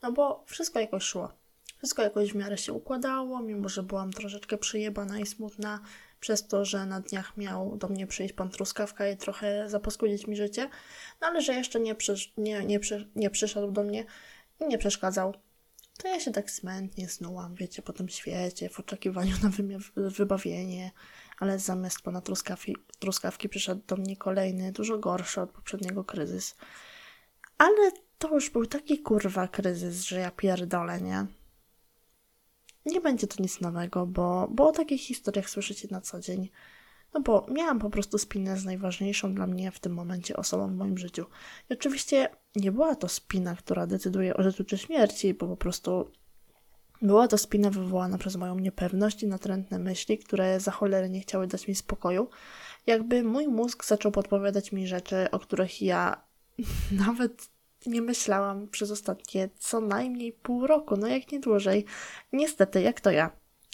No 0.02 0.12
bo 0.12 0.44
wszystko 0.46 0.80
jakoś 0.80 1.02
szło. 1.02 1.32
Wszystko 1.78 2.02
jakoś 2.02 2.32
w 2.32 2.34
miarę 2.34 2.58
się 2.58 2.72
układało, 2.72 3.42
mimo 3.42 3.68
że 3.68 3.82
byłam 3.82 4.12
troszeczkę 4.12 4.58
przyjebana 4.58 5.18
i 5.18 5.26
smutna 5.26 5.80
przez 6.20 6.46
to, 6.46 6.64
że 6.64 6.86
na 6.86 7.00
dniach 7.00 7.36
miał 7.36 7.76
do 7.76 7.88
mnie 7.88 8.06
przyjść 8.06 8.34
pan 8.34 8.50
Truskawka 8.50 9.08
i 9.08 9.16
trochę 9.16 9.68
zapaskudzić 9.68 10.26
mi 10.26 10.36
życie, 10.36 10.68
no 11.20 11.26
ale 11.26 11.40
że 11.40 11.54
jeszcze 11.54 11.80
nie, 11.80 11.94
przysz 11.94 12.32
nie, 12.36 12.64
nie, 12.64 12.80
przy 12.80 13.10
nie 13.16 13.30
przyszedł 13.30 13.72
do 13.72 13.82
mnie 13.82 14.04
i 14.60 14.66
nie 14.66 14.78
przeszkadzał 14.78 15.34
to 16.02 16.08
ja 16.08 16.20
się 16.20 16.32
tak 16.32 16.50
smętnie 16.50 17.08
snułam, 17.08 17.54
wiecie, 17.54 17.82
po 17.82 17.92
tym 17.92 18.08
świecie, 18.08 18.68
w 18.68 18.80
oczekiwaniu 18.80 19.36
na 19.42 19.50
wybawienie, 20.10 20.90
ale 21.38 21.58
zamiast 21.58 22.02
pana 22.02 22.20
truskawki, 22.20 22.76
truskawki 22.98 23.48
przyszedł 23.48 23.82
do 23.86 23.96
mnie 23.96 24.16
kolejny, 24.16 24.72
dużo 24.72 24.98
gorszy 24.98 25.40
od 25.40 25.50
poprzedniego 25.50 26.04
kryzys. 26.04 26.56
Ale 27.58 27.92
to 28.18 28.34
już 28.34 28.50
był 28.50 28.66
taki 28.66 28.98
kurwa 28.98 29.48
kryzys, 29.48 30.02
że 30.02 30.20
ja 30.20 30.30
pierdolę, 30.30 31.00
nie? 31.00 31.26
Nie 32.86 33.00
będzie 33.00 33.26
to 33.26 33.42
nic 33.42 33.60
nowego, 33.60 34.06
bo, 34.06 34.48
bo 34.50 34.68
o 34.68 34.72
takich 34.72 35.00
historiach 35.00 35.50
słyszycie 35.50 35.88
na 35.90 36.00
co 36.00 36.20
dzień. 36.20 36.50
No 37.14 37.20
bo 37.20 37.46
miałam 37.50 37.78
po 37.78 37.90
prostu 37.90 38.18
spinę 38.18 38.56
z 38.56 38.64
najważniejszą 38.64 39.34
dla 39.34 39.46
mnie 39.46 39.70
w 39.70 39.80
tym 39.80 39.94
momencie 39.94 40.36
osobą 40.36 40.68
w 40.68 40.76
moim 40.76 40.98
życiu. 40.98 41.26
I 41.70 41.72
oczywiście 41.72 42.28
nie 42.56 42.72
była 42.72 42.94
to 42.94 43.08
spina, 43.08 43.56
która 43.56 43.86
decyduje 43.86 44.36
o 44.36 44.42
życiu 44.42 44.64
czy 44.64 44.78
śmierci, 44.78 45.34
bo 45.34 45.48
po 45.48 45.56
prostu 45.56 46.10
była 47.02 47.28
to 47.28 47.38
spina 47.38 47.70
wywołana 47.70 48.18
przez 48.18 48.36
moją 48.36 48.58
niepewność 48.58 49.22
i 49.22 49.26
natrętne 49.26 49.78
myśli, 49.78 50.18
które 50.18 50.60
za 50.60 50.70
cholerę 50.70 51.08
nie 51.08 51.20
chciały 51.20 51.46
dać 51.46 51.68
mi 51.68 51.74
spokoju. 51.74 52.28
Jakby 52.86 53.22
mój 53.22 53.48
mózg 53.48 53.84
zaczął 53.84 54.12
podpowiadać 54.12 54.72
mi 54.72 54.86
rzeczy, 54.86 55.30
o 55.30 55.38
których 55.38 55.82
ja 55.82 56.24
nawet 57.06 57.48
nie 57.86 58.02
myślałam 58.02 58.68
przez 58.68 58.90
ostatnie 58.90 59.48
co 59.58 59.80
najmniej 59.80 60.32
pół 60.32 60.66
roku, 60.66 60.96
no 60.96 61.06
jak 61.06 61.32
nie 61.32 61.40
dłużej. 61.40 61.84
Niestety, 62.32 62.82
jak 62.82 63.00
to 63.00 63.10
ja, 63.10 63.30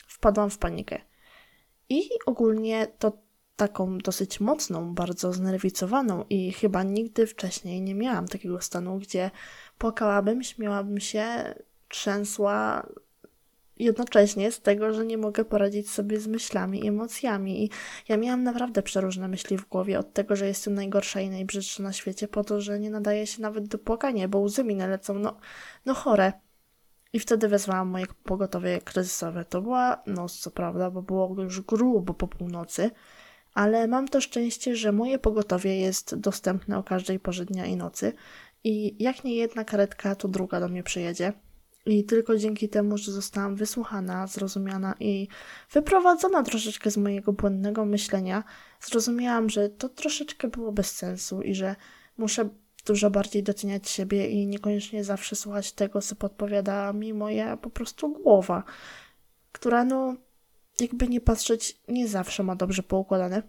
wpadłam 0.06 0.50
w 0.50 0.58
panikę. 0.58 1.00
I 1.88 2.08
ogólnie 2.26 2.87
to 2.99 3.27
taką 3.59 3.99
dosyć 3.99 4.41
mocną, 4.41 4.95
bardzo 4.95 5.33
znerwicowaną 5.33 6.25
i 6.31 6.53
chyba 6.53 6.83
nigdy 6.83 7.27
wcześniej 7.27 7.83
nie 7.83 7.95
miałam 7.95 8.29
takiego 8.29 8.61
stanu, 8.61 8.99
gdzie 8.99 9.31
płakałabym, 9.79 10.43
śmiałabym 10.43 11.00
się, 11.00 11.55
trzęsła 11.88 12.87
jednocześnie 13.79 14.53
z 14.53 14.61
tego, 14.61 14.95
że 14.95 15.07
nie 15.07 15.19
mogę 15.19 15.45
poradzić 15.45 15.91
sobie 15.91 16.21
z 16.21 16.27
myślami 16.27 16.85
i 16.85 16.88
emocjami. 16.88 17.65
I 17.65 17.71
ja 18.09 18.17
miałam 18.17 18.43
naprawdę 18.43 18.83
przeróżne 18.83 19.29
myśli 19.29 19.59
w 19.59 19.69
głowie, 19.69 19.99
od 19.99 20.12
tego, 20.12 20.37
że 20.37 20.47
jestem 20.47 20.75
najgorsza 20.75 21.21
i 21.21 21.31
najbrzydsza 21.31 21.83
na 21.83 21.93
świecie, 21.93 22.29
po 22.29 22.45
to, 22.45 22.61
że 22.61 22.81
nie 22.81 22.91
nadaje 22.91 23.27
się 23.27 23.43
nawet 23.43 23.69
do 23.69 23.79
płakania, 23.79 24.29
bo 24.29 24.38
łzy 24.38 24.65
mi 24.65 24.75
nalecą, 24.75 25.15
no, 25.15 25.37
no 25.87 25.95
chore. 25.95 26.33
I 27.12 27.19
wtedy 27.21 27.49
wezwałam 27.49 27.88
moje 27.88 28.07
pogotowie 28.25 28.81
kryzysowe. 28.81 29.45
To 29.45 29.62
była 29.62 30.03
noc, 30.07 30.38
co 30.38 30.50
prawda, 30.50 30.91
bo 30.91 31.03
było 31.03 31.43
już 31.43 31.61
grubo 31.61 32.15
po 32.15 32.29
północy, 32.29 32.91
ale 33.59 33.88
mam 33.88 34.09
to 34.09 34.21
szczęście, 34.21 34.77
że 34.77 34.93
moje 34.93 35.19
pogotowie 35.19 35.77
jest 35.77 36.15
dostępne 36.15 36.79
o 36.79 36.83
każdej 36.83 37.21
porze 37.21 37.45
dnia 37.45 37.67
i 37.67 37.77
nocy 37.77 38.12
i 38.65 39.03
jak 39.03 39.25
nie 39.25 39.35
jedna 39.35 39.65
karetka, 39.65 40.15
to 40.15 40.29
druga 40.29 40.61
do 40.61 40.69
mnie 40.69 40.83
przyjedzie. 40.83 41.33
I 41.87 42.05
tylko 42.05 42.37
dzięki 42.37 42.69
temu, 42.69 42.99
że 42.99 43.12
zostałam 43.12 43.57
wysłuchana, 43.57 44.27
zrozumiana 44.27 44.95
i 45.00 45.29
wyprowadzona 45.73 46.43
troszeczkę 46.43 46.91
z 46.91 46.97
mojego 46.97 47.33
błędnego 47.33 47.85
myślenia, 47.85 48.45
zrozumiałam, 48.81 49.50
że 49.50 49.69
to 49.69 49.88
troszeczkę 49.88 50.49
było 50.49 50.73
bez 50.73 50.97
sensu 50.97 51.43
i 51.43 51.55
że 51.55 51.77
muszę 52.19 52.49
dużo 52.87 53.11
bardziej 53.11 53.43
doceniać 53.43 53.88
siebie 53.88 54.29
i 54.29 54.47
niekoniecznie 54.47 55.05
zawsze 55.05 55.37
słuchać 55.37 55.73
tego, 55.73 56.03
co 56.03 56.17
podpowiada 56.17 56.93
mi 56.93 57.15
moja 57.15 57.57
po 57.57 57.71
prostu 57.71 58.12
głowa, 58.12 58.62
która 59.53 59.85
no 59.85 60.17
jakby 60.80 61.08
nie 61.08 61.20
patrzeć, 61.20 61.80
nie 61.88 62.08
zawsze 62.08 62.42
ma 62.42 62.56
dobrze 62.56 62.82
poukładane. 62.82 63.42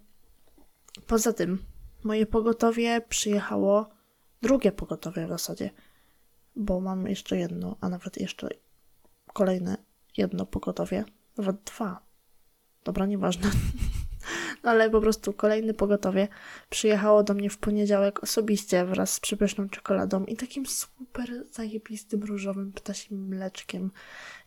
Poza 1.08 1.34
tym, 1.34 1.66
moje 2.04 2.26
pogotowie 2.26 3.02
przyjechało, 3.10 3.90
drugie 4.42 4.72
pogotowie 4.72 5.26
w 5.26 5.30
zasadzie, 5.30 5.70
bo 6.56 6.80
mam 6.80 7.08
jeszcze 7.08 7.38
jedno, 7.38 7.78
a 7.82 7.90
nawet 7.90 8.18
jeszcze 8.22 8.50
kolejne 9.34 9.78
jedno 10.18 10.46
pogotowie, 10.46 11.06
nawet 11.38 11.64
dwa. 11.64 12.06
Dobra, 12.84 13.06
nieważne. 13.06 13.52
Ale 14.64 14.90
po 14.90 15.02
prostu 15.02 15.34
kolejny 15.34 15.74
pogotowie 15.74 16.28
przyjechało 16.70 17.24
do 17.24 17.34
mnie 17.34 17.50
w 17.50 17.58
poniedziałek 17.58 18.24
osobiście 18.24 18.86
wraz 18.86 19.14
z 19.14 19.20
przepyszną 19.20 19.70
czekoladą 19.70 20.26
i 20.26 20.36
takim 20.36 20.66
super 20.66 21.46
zajebistym 21.52 22.24
różowym 22.24 22.72
ptasim 22.72 23.28
mleczkiem. 23.28 23.92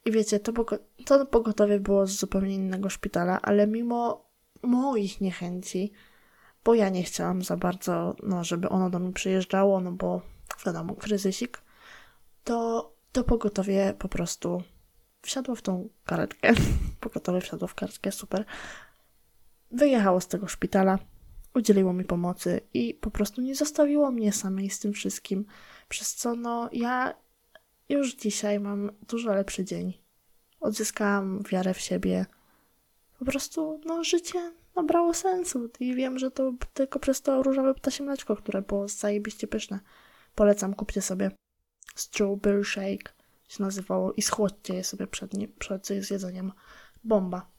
I 0.04 0.12
wiecie, 0.12 0.40
to, 0.40 0.52
pogo 0.52 0.78
to 1.04 1.26
pogotowie 1.26 1.80
było 1.80 2.06
z 2.06 2.10
zupełnie 2.10 2.54
innego 2.54 2.88
szpitala, 2.88 3.40
ale 3.42 3.66
mimo 3.66 4.26
moich 4.62 5.20
niechęci, 5.20 5.92
bo 6.64 6.74
ja 6.74 6.88
nie 6.88 7.02
chciałam 7.02 7.42
za 7.42 7.56
bardzo, 7.56 8.16
no, 8.22 8.44
żeby 8.44 8.68
ono 8.68 8.90
do 8.90 8.98
mnie 8.98 9.12
przyjeżdżało, 9.12 9.80
no 9.80 9.92
bo 9.92 10.22
wiadomo, 10.66 10.94
kryzysik, 10.94 11.62
to 12.44 12.92
to 13.12 13.24
pogotowie 13.24 13.94
po 13.98 14.08
prostu 14.08 14.62
wsiadło 15.22 15.54
w 15.54 15.62
tą 15.62 15.88
karetkę. 16.04 16.52
Pogotowie 17.00 17.40
wsiadło 17.40 17.68
w 17.68 17.74
karetkę, 17.74 18.12
super. 18.12 18.44
Wyjechało 19.72 20.20
z 20.20 20.28
tego 20.28 20.48
szpitala 20.48 20.98
udzieliło 21.54 21.92
mi 21.92 22.04
pomocy 22.04 22.60
i 22.74 22.94
po 22.94 23.10
prostu 23.10 23.40
nie 23.40 23.54
zostawiło 23.54 24.10
mnie 24.10 24.32
samej 24.32 24.70
z 24.70 24.78
tym 24.78 24.92
wszystkim. 24.92 25.44
Przez 25.88 26.14
co 26.14 26.34
no 26.34 26.68
ja 26.72 27.14
już 27.88 28.14
dzisiaj 28.14 28.60
mam 28.60 28.90
dużo 29.08 29.34
lepszy 29.34 29.64
dzień. 29.64 29.92
Odzyskałam 30.60 31.42
wiarę 31.42 31.74
w 31.74 31.80
siebie. 31.80 32.26
Po 33.18 33.24
prostu 33.24 33.80
no 33.84 34.04
życie 34.04 34.52
nabrało 34.76 35.14
sensu 35.14 35.70
i 35.80 35.94
wiem, 35.94 36.18
że 36.18 36.30
to 36.30 36.52
tylko 36.74 36.98
przez 36.98 37.22
to 37.22 37.42
różowe 37.42 37.74
ptasie 37.74 38.04
mleczko, 38.04 38.36
które 38.36 38.62
było 38.62 38.88
zajebiście 38.88 39.46
pyszne. 39.46 39.80
Polecam, 40.34 40.74
kupcie 40.74 41.02
sobie. 41.02 41.30
Strawberry 41.94 42.64
Shake 42.64 43.12
się 43.48 43.62
nazywało 43.62 44.12
i 44.12 44.22
schłodźcie 44.22 44.74
je 44.74 44.84
sobie 44.84 45.06
przed, 45.06 45.34
nie, 45.34 45.48
przed 45.48 45.86
zjedzeniem. 45.86 46.52
Bomba. 47.04 47.51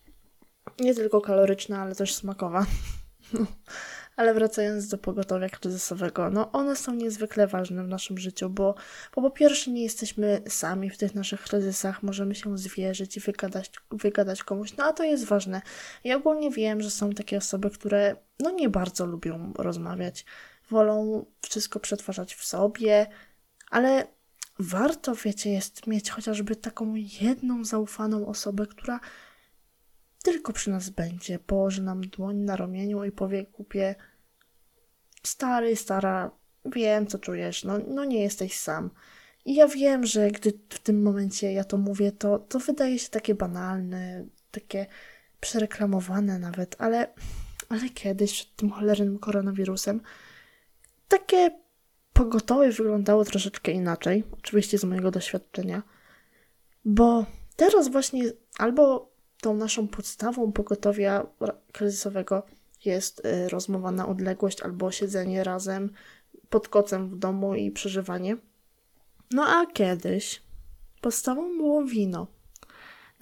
Nie 0.80 0.96
tylko 0.96 1.22
kaloryczna, 1.22 1.82
ale 1.82 1.96
też 1.96 2.16
smakowa. 2.16 2.66
Ale 4.16 4.34
wracając 4.34 4.88
do 4.88 4.98
pogotowia 4.98 5.50
kryzysowego, 5.50 6.30
no 6.30 6.52
one 6.52 6.76
są 6.76 6.94
niezwykle 6.94 7.48
ważne 7.48 7.84
w 7.84 7.88
naszym 7.88 8.18
życiu, 8.18 8.50
bo, 8.50 8.76
bo 9.16 9.22
po 9.22 9.32
pierwsze 9.32 9.72
nie 9.72 9.84
jesteśmy 9.84 10.42
sami 10.48 10.90
w 10.90 10.98
tych 10.98 11.16
naszych 11.16 11.42
kryzysach, 11.42 12.04
możemy 12.04 12.36
się 12.36 12.58
zwierzyć 12.58 13.18
i 13.18 13.20
wygadać, 13.20 13.72
wygadać 13.92 14.44
komuś, 14.44 14.78
no 14.78 14.84
a 14.84 14.94
to 14.94 15.04
jest 15.04 15.26
ważne. 15.26 15.62
Ja 16.04 16.18
ogólnie 16.18 16.52
wiem, 16.52 16.82
że 16.82 16.92
są 16.92 17.10
takie 17.10 17.38
osoby, 17.38 17.70
które 17.70 18.16
no 18.40 18.52
nie 18.52 18.70
bardzo 18.70 19.06
lubią 19.06 19.54
rozmawiać, 19.58 20.26
wolą 20.70 21.26
wszystko 21.42 21.80
przetwarzać 21.80 22.36
w 22.36 22.46
sobie, 22.46 23.08
ale 23.70 24.08
warto, 24.60 25.16
wiecie, 25.16 25.50
jest 25.50 25.88
mieć 25.88 26.10
chociażby 26.10 26.56
taką 26.56 26.94
jedną 26.96 27.66
zaufaną 27.66 28.28
osobę, 28.28 28.68
która 28.68 29.00
tylko 30.24 30.54
przy 30.54 30.70
nas 30.70 30.90
będzie, 30.90 31.40
położy 31.40 31.84
nam 31.84 32.02
dłoń 32.02 32.38
na 32.38 32.56
ramieniu 32.56 33.04
i 33.04 33.12
powie 33.12 33.46
kupie 33.46 33.96
stary, 35.24 35.76
stara, 35.76 36.32
wiem 36.66 37.08
co 37.08 37.20
czujesz, 37.20 37.64
no, 37.64 37.80
no 37.88 38.06
nie 38.06 38.22
jesteś 38.22 38.60
sam. 38.60 38.90
I 39.46 39.56
ja 39.56 39.68
wiem, 39.68 40.06
że 40.06 40.32
gdy 40.32 40.54
w 40.70 40.80
tym 40.80 41.02
momencie 41.02 41.54
ja 41.54 41.64
to 41.64 41.78
mówię, 41.78 42.12
to, 42.12 42.40
to 42.40 42.60
wydaje 42.60 43.00
się 43.00 43.10
takie 43.10 43.36
banalne, 43.36 44.26
takie 44.52 44.86
przereklamowane 45.40 46.40
nawet, 46.40 46.76
ale, 46.80 47.14
ale 47.70 47.90
kiedyś 47.90 48.34
przed 48.34 48.56
tym 48.56 48.70
cholernym 48.70 49.20
koronawirusem 49.20 50.02
takie 51.08 51.52
pogotowie 52.14 52.72
wyglądało 52.72 53.26
troszeczkę 53.26 53.72
inaczej, 53.72 54.24
oczywiście 54.32 54.78
z 54.78 54.84
mojego 54.84 55.12
doświadczenia, 55.12 55.84
bo 56.86 57.26
teraz 57.56 57.88
właśnie 57.88 58.24
albo 58.58 59.13
tą 59.44 59.54
naszą 59.56 59.88
podstawą 59.88 60.52
pogotowia 60.52 61.28
kryzysowego 61.72 62.44
jest 62.86 63.26
y, 63.26 63.50
rozmowa 63.50 63.92
na 63.92 64.08
odległość 64.08 64.62
albo 64.62 64.92
siedzenie 64.92 65.44
razem 65.44 65.90
pod 66.50 66.68
kocem 66.68 67.10
w 67.10 67.16
domu 67.16 67.56
i 67.56 67.72
przeżywanie. 67.72 68.38
No 69.32 69.44
a 69.48 69.66
kiedyś 69.66 70.42
podstawą 71.02 71.58
było 71.58 71.86
wino. 71.86 72.28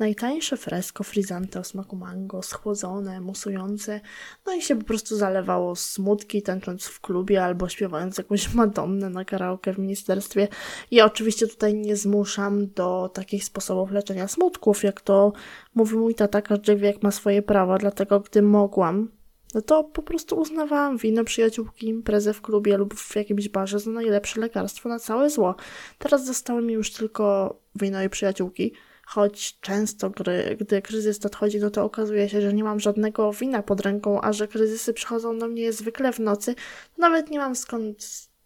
Najtańsze 0.01 0.57
fresko 0.57 1.03
frizante 1.03 1.59
o 1.59 1.63
smaku 1.63 1.95
mango, 1.95 2.41
schłodzone, 2.41 3.21
musujące, 3.21 4.01
no 4.45 4.53
i 4.53 4.61
się 4.61 4.75
po 4.75 4.85
prostu 4.85 5.17
zalewało 5.17 5.75
smutki, 5.75 6.41
tańcząc 6.41 6.85
w 6.85 7.01
klubie 7.01 7.43
albo 7.43 7.69
śpiewając 7.69 8.17
jakąś 8.17 8.53
Madonnę 8.55 9.09
na 9.09 9.25
karaoke 9.25 9.73
w 9.73 9.79
ministerstwie. 9.79 10.47
Ja 10.91 11.05
oczywiście 11.05 11.47
tutaj 11.47 11.73
nie 11.73 11.95
zmuszam 11.95 12.67
do 12.67 13.09
takich 13.13 13.43
sposobów 13.43 13.91
leczenia 13.91 14.27
smutków, 14.27 14.83
jak 14.83 15.01
to 15.01 15.33
mówi 15.75 15.95
mój 15.95 16.15
tata, 16.15 16.41
każdy 16.41 16.75
wiek 16.75 17.03
ma 17.03 17.11
swoje 17.11 17.41
prawa, 17.41 17.77
dlatego 17.77 18.19
gdy 18.19 18.41
mogłam, 18.41 19.11
no 19.53 19.61
to 19.61 19.83
po 19.83 20.01
prostu 20.01 20.35
uznawałam 20.35 20.97
wino, 20.97 21.23
przyjaciółki, 21.23 21.87
imprezę 21.87 22.33
w 22.33 22.41
klubie 22.41 22.77
lub 22.77 22.93
w 22.93 23.15
jakimś 23.15 23.49
barze 23.49 23.79
za 23.79 23.91
najlepsze 23.91 24.39
lekarstwo 24.39 24.89
na 24.89 24.99
całe 24.99 25.29
zło. 25.29 25.55
Teraz 25.97 26.25
zostały 26.25 26.61
mi 26.61 26.73
już 26.73 26.93
tylko 26.93 27.55
wino 27.75 28.03
i 28.03 28.09
przyjaciółki, 28.09 28.73
choć 29.13 29.59
często, 29.59 30.09
gdy, 30.09 30.57
gdy 30.59 30.81
kryzys 30.81 31.23
nadchodzi, 31.23 31.59
no 31.59 31.69
to 31.69 31.83
okazuje 31.83 32.29
się, 32.29 32.41
że 32.41 32.53
nie 32.53 32.63
mam 32.63 32.79
żadnego 32.79 33.33
wina 33.33 33.63
pod 33.63 33.81
ręką, 33.81 34.21
a 34.21 34.33
że 34.33 34.47
kryzysy 34.47 34.93
przychodzą 34.93 35.39
do 35.39 35.47
mnie 35.47 35.73
zwykle 35.73 36.13
w 36.13 36.19
nocy, 36.19 36.55
to 36.95 37.01
nawet 37.01 37.29
nie 37.29 37.39
mam 37.39 37.55
skąd 37.55 37.97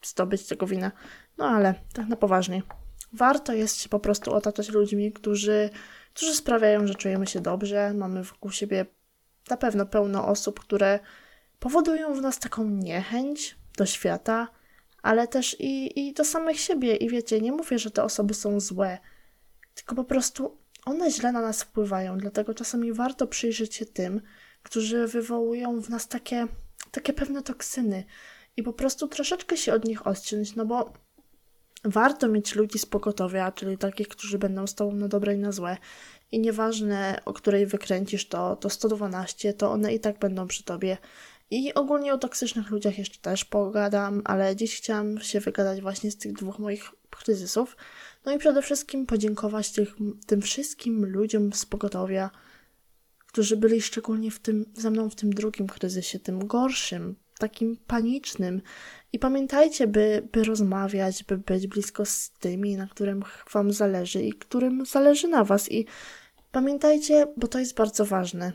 zdobyć 0.04 0.48
tego 0.48 0.68
wina. 0.68 0.92
No 1.38 1.46
ale 1.46 1.76
tak 1.94 2.08
na 2.08 2.16
poważnie. 2.16 2.62
Warto 3.14 3.54
jest 3.54 3.82
się 3.82 3.90
po 3.90 4.00
prostu 4.00 4.34
otaczać 4.34 4.70
ludźmi, 4.70 5.12
którzy, 5.12 5.70
którzy 6.14 6.36
sprawiają, 6.36 6.88
że 6.88 6.96
czujemy 6.96 7.28
się 7.28 7.42
dobrze, 7.42 7.94
mamy 7.94 8.24
wokół 8.24 8.52
siebie 8.52 8.86
na 9.50 9.58
pewno 9.58 9.86
pełno 9.86 10.28
osób, 10.28 10.60
które 10.60 11.00
powodują 11.60 12.14
w 12.14 12.22
nas 12.22 12.40
taką 12.40 12.70
niechęć 12.70 13.56
do 13.78 13.86
świata, 13.86 14.48
ale 15.02 15.28
też 15.28 15.56
i, 15.60 16.00
i 16.08 16.14
do 16.14 16.26
samych 16.26 16.60
siebie. 16.60 16.96
I 16.96 17.10
wiecie, 17.10 17.42
nie 17.42 17.52
mówię, 17.52 17.80
że 17.80 17.92
te 17.92 18.04
osoby 18.04 18.34
są 18.34 18.60
złe, 18.60 18.98
tylko 19.76 19.96
po 19.96 20.04
prostu 20.04 20.58
one 20.86 21.12
źle 21.12 21.32
na 21.32 21.42
nas 21.42 21.64
wpływają, 21.64 22.18
dlatego 22.18 22.54
czasami 22.54 22.94
warto 22.94 23.28
przyjrzeć 23.28 23.76
się 23.76 23.86
tym, 23.86 24.22
którzy 24.64 25.08
wywołują 25.08 25.82
w 25.82 25.90
nas 25.90 26.08
takie, 26.08 26.48
takie 26.92 27.14
pewne 27.14 27.44
toksyny 27.44 28.04
i 28.58 28.64
po 28.64 28.74
prostu 28.74 29.08
troszeczkę 29.08 29.58
się 29.58 29.74
od 29.74 29.86
nich 29.86 30.08
odciąć, 30.08 30.56
no 30.56 30.66
bo 30.66 30.94
warto 31.84 32.28
mieć 32.28 32.56
ludzi 32.56 32.80
z 32.80 32.86
pogotowia, 32.86 33.52
czyli 33.52 33.78
takich, 33.78 34.08
którzy 34.08 34.40
będą 34.40 34.68
z 34.68 34.76
tobą 34.76 34.96
na 34.96 35.08
dobre 35.08 35.36
i 35.36 35.38
na 35.38 35.52
złe. 35.52 35.78
I 36.32 36.40
nieważne, 36.40 37.22
o 37.26 37.34
której 37.34 37.66
wykręcisz 37.66 38.28
to, 38.28 38.56
to 38.56 38.70
112, 38.70 39.54
to 39.54 39.72
one 39.72 39.94
i 39.94 40.00
tak 40.00 40.20
będą 40.20 40.48
przy 40.48 40.64
tobie. 40.64 40.98
I 41.52 41.74
ogólnie 41.74 42.14
o 42.14 42.18
toksycznych 42.18 42.70
ludziach 42.70 42.98
jeszcze 42.98 43.20
też 43.20 43.46
pogadam, 43.46 44.22
ale 44.26 44.56
dziś 44.56 44.78
chciałam 44.78 45.20
się 45.20 45.40
wygadać 45.40 45.82
właśnie 45.82 46.12
z 46.12 46.18
tych 46.18 46.34
dwóch 46.34 46.60
moich 46.60 46.92
kryzysów. 47.10 47.78
No 48.26 48.34
i 48.34 48.38
przede 48.38 48.62
wszystkim 48.62 49.06
podziękować 49.06 49.72
tych, 49.72 49.96
tym 50.26 50.42
wszystkim 50.42 51.06
ludziom 51.06 51.54
z 51.54 51.66
pogotowia, 51.66 52.30
którzy 53.28 53.58
byli 53.58 53.82
szczególnie 53.82 54.32
w 54.32 54.40
tym, 54.40 54.66
ze 54.74 54.92
mną 54.92 55.10
w 55.10 55.16
tym 55.16 55.34
drugim 55.34 55.68
kryzysie, 55.68 56.20
tym 56.20 56.48
gorszym, 56.48 57.16
takim 57.40 57.78
panicznym. 57.88 58.62
I 59.14 59.20
pamiętajcie, 59.20 59.88
by, 59.88 60.28
by 60.32 60.44
rozmawiać, 60.44 61.24
by 61.24 61.38
być 61.38 61.68
blisko 61.68 62.06
z 62.06 62.32
tymi, 62.32 62.78
na 62.78 62.88
którym 62.88 63.24
Wam 63.54 63.74
zależy 63.74 64.24
i 64.24 64.34
którym 64.34 64.86
zależy 64.86 65.28
na 65.28 65.44
Was. 65.44 65.72
I 65.72 65.86
pamiętajcie, 66.52 67.28
bo 67.38 67.48
to 67.48 67.60
jest 67.60 67.76
bardzo 67.76 68.06
ważne, 68.06 68.54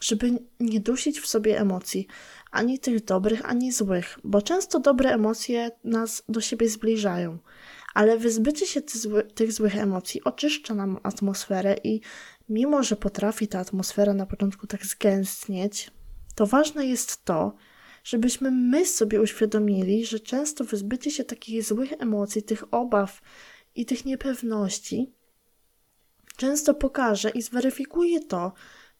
żeby 0.00 0.30
nie 0.60 0.80
dusić 0.80 1.20
w 1.20 1.26
sobie 1.26 1.60
emocji, 1.60 2.06
ani 2.50 2.78
tych 2.78 3.04
dobrych, 3.04 3.50
ani 3.50 3.72
złych, 3.72 4.18
bo 4.24 4.42
często 4.42 4.80
dobre 4.80 5.10
emocje 5.10 5.70
nas 5.84 6.22
do 6.28 6.40
siebie 6.40 6.68
zbliżają, 6.68 7.38
ale 7.94 8.18
wyzbycie 8.18 8.66
się 8.66 8.82
tych, 8.82 8.96
zły, 8.96 9.22
tych 9.22 9.52
złych 9.52 9.76
emocji 9.76 10.24
oczyszcza 10.24 10.74
nam 10.74 10.98
atmosferę 11.02 11.76
i 11.84 12.00
mimo, 12.48 12.82
że 12.82 12.96
potrafi 12.96 13.48
ta 13.48 13.58
atmosfera 13.58 14.14
na 14.14 14.26
początku 14.26 14.66
tak 14.66 14.86
zgęstnieć, 14.86 15.90
to 16.34 16.46
ważne 16.46 16.86
jest 16.86 17.24
to, 17.24 17.54
żebyśmy 18.04 18.50
my 18.50 18.86
sobie 18.86 19.20
uświadomili, 19.20 20.06
że 20.06 20.20
często 20.20 20.64
wyzbycie 20.64 21.10
się 21.10 21.24
takich 21.24 21.64
złych 21.64 21.92
emocji, 21.92 22.42
tych 22.42 22.74
obaw 22.74 23.20
i 23.74 23.86
tych 23.86 24.04
niepewności 24.04 25.12
często 26.36 26.74
pokaże 26.74 27.30
i 27.30 27.42
zweryfikuje 27.42 28.20
to, 28.20 28.52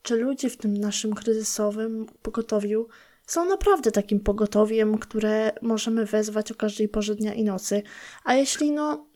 czy 0.03 0.17
ludzie 0.17 0.51
w 0.51 0.57
tym 0.57 0.77
naszym 0.77 1.15
kryzysowym 1.15 2.07
pogotowiu 2.23 2.89
są 3.27 3.45
naprawdę 3.45 3.91
takim 3.91 4.21
pogotowiem, 4.21 4.99
które 4.99 5.53
możemy 5.63 6.07
wezwać 6.07 6.53
o 6.53 6.55
każdej 6.55 6.89
porze 6.89 7.15
dnia 7.15 7.35
i 7.35 7.45
nocy. 7.45 7.83
A 8.25 8.35
jeśli 8.35 8.73
no 8.73 9.07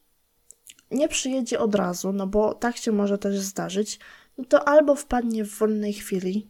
nie 0.91 1.09
przyjedzie 1.09 1.59
od 1.59 1.75
razu, 1.75 2.13
no 2.13 2.27
bo 2.27 2.55
tak 2.55 2.77
się 2.77 2.93
może 2.93 3.19
też 3.19 3.39
zdarzyć, 3.39 3.99
no 4.39 4.45
to 4.45 4.69
albo 4.69 4.95
wpadnie 4.95 5.45
w 5.45 5.59
wolnej 5.59 5.93
chwili, 5.93 6.49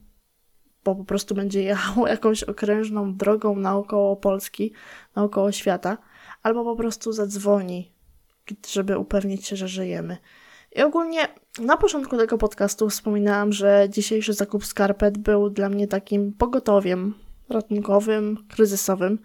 bo 0.84 0.94
po 0.94 1.04
prostu 1.04 1.34
będzie 1.34 1.62
jechał 1.62 2.06
jakąś 2.16 2.42
okrężną 2.42 3.16
drogą 3.16 3.56
naokoło 3.56 4.16
Polski, 4.16 4.72
naokoło 5.16 5.52
świata, 5.52 5.98
albo 6.42 6.64
po 6.64 6.76
prostu 6.76 7.12
zadzwoni, 7.12 7.92
żeby 8.68 8.98
upewnić 8.98 9.46
się, 9.46 9.56
że 9.56 9.68
żyjemy. 9.68 10.16
I 10.76 10.82
ogólnie 10.82 11.28
na 11.60 11.76
początku 11.76 12.16
tego 12.16 12.38
podcastu 12.38 12.88
wspominałam, 12.88 13.52
że 13.52 13.86
dzisiejszy 13.90 14.32
zakup 14.32 14.66
skarpet 14.66 15.18
był 15.18 15.50
dla 15.50 15.68
mnie 15.68 15.88
takim 15.88 16.32
pogotowiem 16.32 17.14
ratunkowym, 17.50 18.46
kryzysowym. 18.48 19.18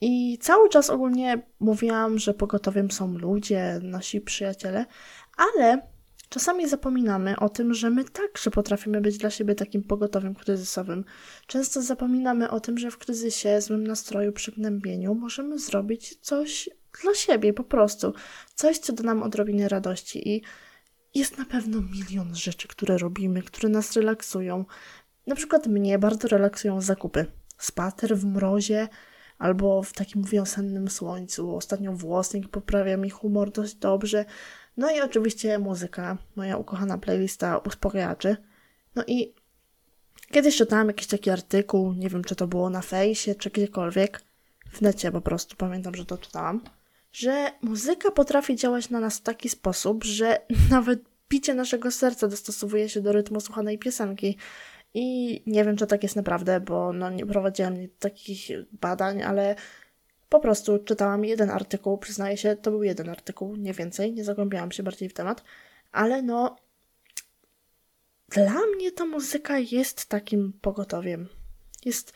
I 0.00 0.38
cały 0.38 0.68
czas 0.68 0.90
ogólnie 0.90 1.42
mówiłam, 1.60 2.18
że 2.18 2.34
pogotowiem 2.34 2.90
są 2.90 3.18
ludzie, 3.18 3.80
nasi 3.82 4.20
przyjaciele, 4.20 4.86
ale 5.36 5.82
Czasami 6.28 6.68
zapominamy 6.68 7.36
o 7.36 7.48
tym, 7.48 7.74
że 7.74 7.90
my 7.90 8.04
także 8.04 8.50
potrafimy 8.50 9.00
być 9.00 9.18
dla 9.18 9.30
siebie 9.30 9.54
takim 9.54 9.82
pogotowym 9.82 10.34
kryzysowym. 10.34 11.04
Często 11.46 11.82
zapominamy 11.82 12.50
o 12.50 12.60
tym, 12.60 12.78
że 12.78 12.90
w 12.90 12.98
kryzysie, 12.98 13.60
złym 13.60 13.86
nastroju, 13.86 14.32
przygnębieniu 14.32 15.14
możemy 15.14 15.58
zrobić 15.58 16.18
coś 16.20 16.70
dla 17.02 17.14
siebie 17.14 17.52
po 17.52 17.64
prostu. 17.64 18.14
Coś, 18.54 18.78
co 18.78 18.92
da 18.92 19.02
nam 19.02 19.22
odrobinę 19.22 19.68
radości 19.68 20.28
i 20.28 20.42
jest 21.14 21.38
na 21.38 21.44
pewno 21.44 21.80
milion 21.80 22.34
rzeczy, 22.34 22.68
które 22.68 22.98
robimy, 22.98 23.42
które 23.42 23.68
nas 23.68 23.92
relaksują. 23.92 24.64
Na 25.26 25.34
przykład 25.34 25.66
mnie 25.66 25.98
bardzo 25.98 26.28
relaksują 26.28 26.80
zakupy. 26.80 27.26
Spacer 27.58 28.16
w 28.16 28.24
mrozie 28.24 28.88
albo 29.38 29.82
w 29.82 29.92
takim 29.92 30.22
wiosennym 30.22 30.88
słońcu. 30.88 31.56
Ostatnio 31.56 31.92
włosnik 31.92 32.48
poprawia 32.48 32.96
mi 32.96 33.10
humor 33.10 33.50
dość 33.50 33.74
dobrze. 33.74 34.24
No 34.76 34.90
i 34.90 35.00
oczywiście 35.00 35.58
muzyka, 35.58 36.16
moja 36.36 36.56
ukochana 36.56 36.98
playlista 36.98 37.58
uspokajaczy. 37.58 38.36
No 38.94 39.04
i 39.06 39.34
kiedyś 40.30 40.56
czytałam 40.56 40.86
jakiś 40.86 41.06
taki 41.06 41.30
artykuł, 41.30 41.92
nie 41.92 42.08
wiem 42.08 42.24
czy 42.24 42.36
to 42.36 42.46
było 42.46 42.70
na 42.70 42.82
fejsie 42.82 43.34
czy 43.34 43.50
gdziekolwiek, 43.50 44.22
w 44.72 44.80
necie 44.80 45.12
po 45.12 45.20
prostu, 45.20 45.56
pamiętam, 45.56 45.94
że 45.94 46.06
to 46.06 46.18
czytałam, 46.18 46.60
że 47.12 47.52
muzyka 47.62 48.10
potrafi 48.10 48.56
działać 48.56 48.90
na 48.90 49.00
nas 49.00 49.18
w 49.18 49.22
taki 49.22 49.48
sposób, 49.48 50.04
że 50.04 50.40
nawet 50.70 51.00
bicie 51.28 51.54
naszego 51.54 51.90
serca 51.90 52.28
dostosowuje 52.28 52.88
się 52.88 53.00
do 53.00 53.12
rytmu 53.12 53.40
słuchanej 53.40 53.78
piosenki. 53.78 54.36
I 54.98 55.42
nie 55.46 55.64
wiem, 55.64 55.76
czy 55.76 55.86
tak 55.86 56.02
jest 56.02 56.16
naprawdę, 56.16 56.60
bo 56.60 56.92
no, 56.92 57.10
nie 57.10 57.26
prowadziłam 57.26 57.74
takich 57.98 58.38
badań, 58.72 59.22
ale 59.22 59.54
po 60.28 60.40
prostu 60.40 60.78
czytałam 60.78 61.24
jeden 61.24 61.50
artykuł, 61.50 61.98
przyznaję 61.98 62.36
się, 62.36 62.56
to 62.56 62.70
był 62.70 62.82
jeden 62.82 63.08
artykuł, 63.08 63.56
nie 63.56 63.72
więcej, 63.72 64.12
nie 64.12 64.24
zagłębiałam 64.24 64.72
się 64.72 64.82
bardziej 64.82 65.08
w 65.08 65.14
temat, 65.14 65.44
ale 65.92 66.22
no, 66.22 66.56
dla 68.28 68.66
mnie 68.76 68.92
ta 68.92 69.06
muzyka 69.06 69.58
jest 69.58 70.06
takim 70.06 70.52
pogotowiem. 70.60 71.28
Jest, 71.84 72.12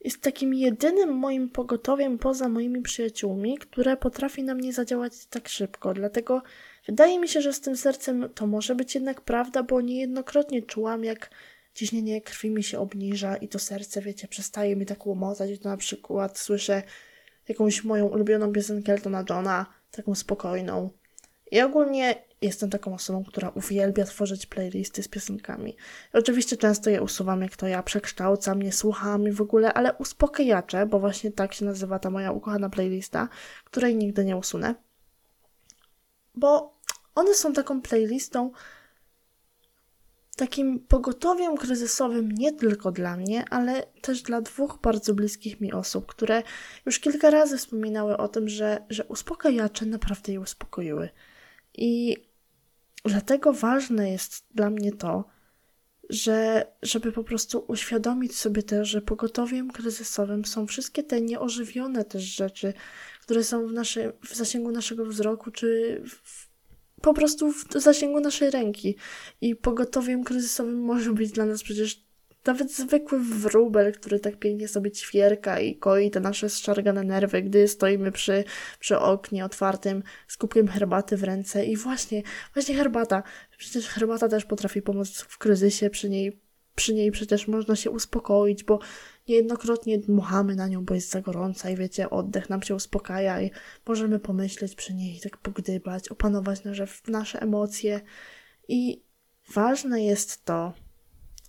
jest 0.00 0.20
takim 0.20 0.54
jedynym 0.54 1.14
moim 1.14 1.50
pogotowiem 1.50 2.18
poza 2.18 2.48
moimi 2.48 2.82
przyjaciółmi, 2.82 3.58
które 3.58 3.96
potrafi 3.96 4.42
na 4.42 4.54
mnie 4.54 4.72
zadziałać 4.72 5.26
tak 5.26 5.48
szybko. 5.48 5.94
Dlatego 5.94 6.42
wydaje 6.86 7.18
mi 7.18 7.28
się, 7.28 7.40
że 7.40 7.52
z 7.52 7.60
tym 7.60 7.76
sercem 7.76 8.28
to 8.34 8.46
może 8.46 8.74
być 8.74 8.94
jednak 8.94 9.20
prawda, 9.20 9.62
bo 9.62 9.80
niejednokrotnie 9.80 10.62
czułam, 10.62 11.04
jak 11.04 11.30
ciśnienie 11.74 12.20
krwi 12.20 12.50
mi 12.50 12.62
się 12.62 12.78
obniża 12.78 13.36
i 13.36 13.48
to 13.48 13.58
serce, 13.58 14.00
wiecie, 14.00 14.28
przestaje 14.28 14.76
mi 14.76 14.86
tak 14.86 15.06
łomotać. 15.06 15.58
To 15.58 15.68
na 15.68 15.76
przykład 15.76 16.38
słyszę 16.38 16.82
jakąś 17.48 17.84
moją 17.84 18.06
ulubioną 18.06 18.52
piosenkę 18.52 18.92
Eltona 18.92 19.24
Johna, 19.30 19.66
taką 19.90 20.14
spokojną. 20.14 20.90
I 21.50 21.60
ogólnie 21.60 22.24
jestem 22.42 22.70
taką 22.70 22.94
osobą, 22.94 23.24
która 23.24 23.48
uwielbia 23.48 24.04
tworzyć 24.04 24.46
playlisty 24.46 25.02
z 25.02 25.08
piosenkami. 25.08 25.70
I 26.14 26.16
oczywiście 26.18 26.56
często 26.56 26.90
je 26.90 27.02
usuwam, 27.02 27.42
jak 27.42 27.56
to 27.56 27.66
ja 27.66 27.82
przekształcam, 27.82 28.62
nie 28.62 28.72
słucham 28.72 29.28
i 29.28 29.32
w 29.32 29.40
ogóle, 29.40 29.72
ale 29.72 29.94
uspokajacze, 29.94 30.86
bo 30.86 31.00
właśnie 31.00 31.32
tak 31.32 31.54
się 31.54 31.64
nazywa 31.64 31.98
ta 31.98 32.10
moja 32.10 32.32
ukochana 32.32 32.70
playlista, 32.70 33.28
której 33.64 33.96
nigdy 33.96 34.24
nie 34.24 34.36
usunę. 34.36 34.74
Bo 36.34 36.78
one 37.14 37.34
są 37.34 37.52
taką 37.52 37.82
playlistą, 37.82 38.50
takim 40.36 40.80
pogotowiem 40.80 41.56
kryzysowym 41.56 42.32
nie 42.32 42.52
tylko 42.52 42.92
dla 42.92 43.16
mnie, 43.16 43.44
ale 43.50 43.86
też 44.02 44.22
dla 44.22 44.40
dwóch 44.40 44.78
bardzo 44.82 45.14
bliskich 45.14 45.60
mi 45.60 45.72
osób, 45.72 46.06
które 46.06 46.42
już 46.86 46.98
kilka 46.98 47.30
razy 47.30 47.58
wspominały 47.58 48.16
o 48.16 48.28
tym, 48.28 48.48
że, 48.48 48.84
że 48.90 49.04
uspokajacze 49.04 49.86
naprawdę 49.86 50.32
je 50.32 50.40
uspokoiły. 50.40 51.08
I 51.74 52.16
dlatego 53.04 53.52
ważne 53.52 54.10
jest 54.10 54.46
dla 54.54 54.70
mnie 54.70 54.92
to, 54.92 55.24
że 56.10 56.66
żeby 56.82 57.12
po 57.12 57.24
prostu 57.24 57.64
uświadomić 57.68 58.36
sobie 58.36 58.62
też, 58.62 58.88
że 58.88 59.02
pogotowiem 59.02 59.70
kryzysowym 59.70 60.44
są 60.44 60.66
wszystkie 60.66 61.02
te 61.02 61.20
nieożywione 61.20 62.04
też 62.04 62.22
rzeczy, 62.22 62.72
które 63.20 63.44
są 63.44 63.66
w, 63.66 63.72
naszy, 63.72 64.12
w 64.24 64.34
zasięgu 64.34 64.70
naszego 64.70 65.06
wzroku, 65.06 65.50
czy 65.50 66.02
w, 66.06 66.51
po 67.02 67.14
prostu 67.14 67.52
w 67.52 67.66
zasięgu 67.76 68.20
naszej 68.20 68.50
ręki. 68.50 68.96
I 69.40 69.56
pogotowiem 69.56 70.24
kryzysowym 70.24 70.80
może 70.92 71.12
być 71.12 71.32
dla 71.32 71.46
nas 71.46 71.62
przecież 71.62 72.02
nawet 72.46 72.72
zwykły 72.72 73.18
wróbel, 73.18 73.92
który 73.92 74.20
tak 74.20 74.38
pięknie 74.38 74.68
sobie 74.68 74.90
ćwierka 74.90 75.60
i 75.60 75.76
koi 75.76 76.10
te 76.10 76.20
nasze 76.20 76.48
zszargane 76.48 77.04
nerwy, 77.04 77.42
gdy 77.42 77.68
stoimy 77.68 78.12
przy, 78.12 78.44
przy 78.78 78.98
oknie 78.98 79.44
otwartym 79.44 80.02
z 80.28 80.36
kubkiem 80.36 80.68
herbaty 80.68 81.16
w 81.16 81.24
ręce. 81.24 81.64
I 81.64 81.76
właśnie, 81.76 82.22
właśnie 82.54 82.74
herbata. 82.74 83.22
Przecież 83.58 83.88
herbata 83.88 84.28
też 84.28 84.44
potrafi 84.44 84.82
pomóc 84.82 85.20
w 85.28 85.38
kryzysie, 85.38 85.90
przy 85.90 86.10
niej, 86.10 86.40
przy 86.74 86.94
niej 86.94 87.10
przecież 87.10 87.48
można 87.48 87.76
się 87.76 87.90
uspokoić, 87.90 88.64
bo 88.64 88.78
niejednokrotnie 89.28 89.98
dmuchamy 89.98 90.54
na 90.54 90.68
nią, 90.68 90.84
bo 90.84 90.94
jest 90.94 91.10
za 91.10 91.20
gorąca 91.20 91.70
i 91.70 91.76
wiecie, 91.76 92.10
oddech 92.10 92.50
nam 92.50 92.62
się 92.62 92.74
uspokaja 92.74 93.42
i 93.42 93.50
możemy 93.86 94.18
pomyśleć 94.18 94.74
przy 94.74 94.94
niej, 94.94 95.20
tak 95.20 95.36
pogdybać, 95.36 96.08
opanować 96.08 96.64
nasze, 96.64 96.86
nasze 97.08 97.42
emocje. 97.42 98.00
I 98.68 99.02
ważne 99.54 100.04
jest 100.04 100.44
to, 100.44 100.72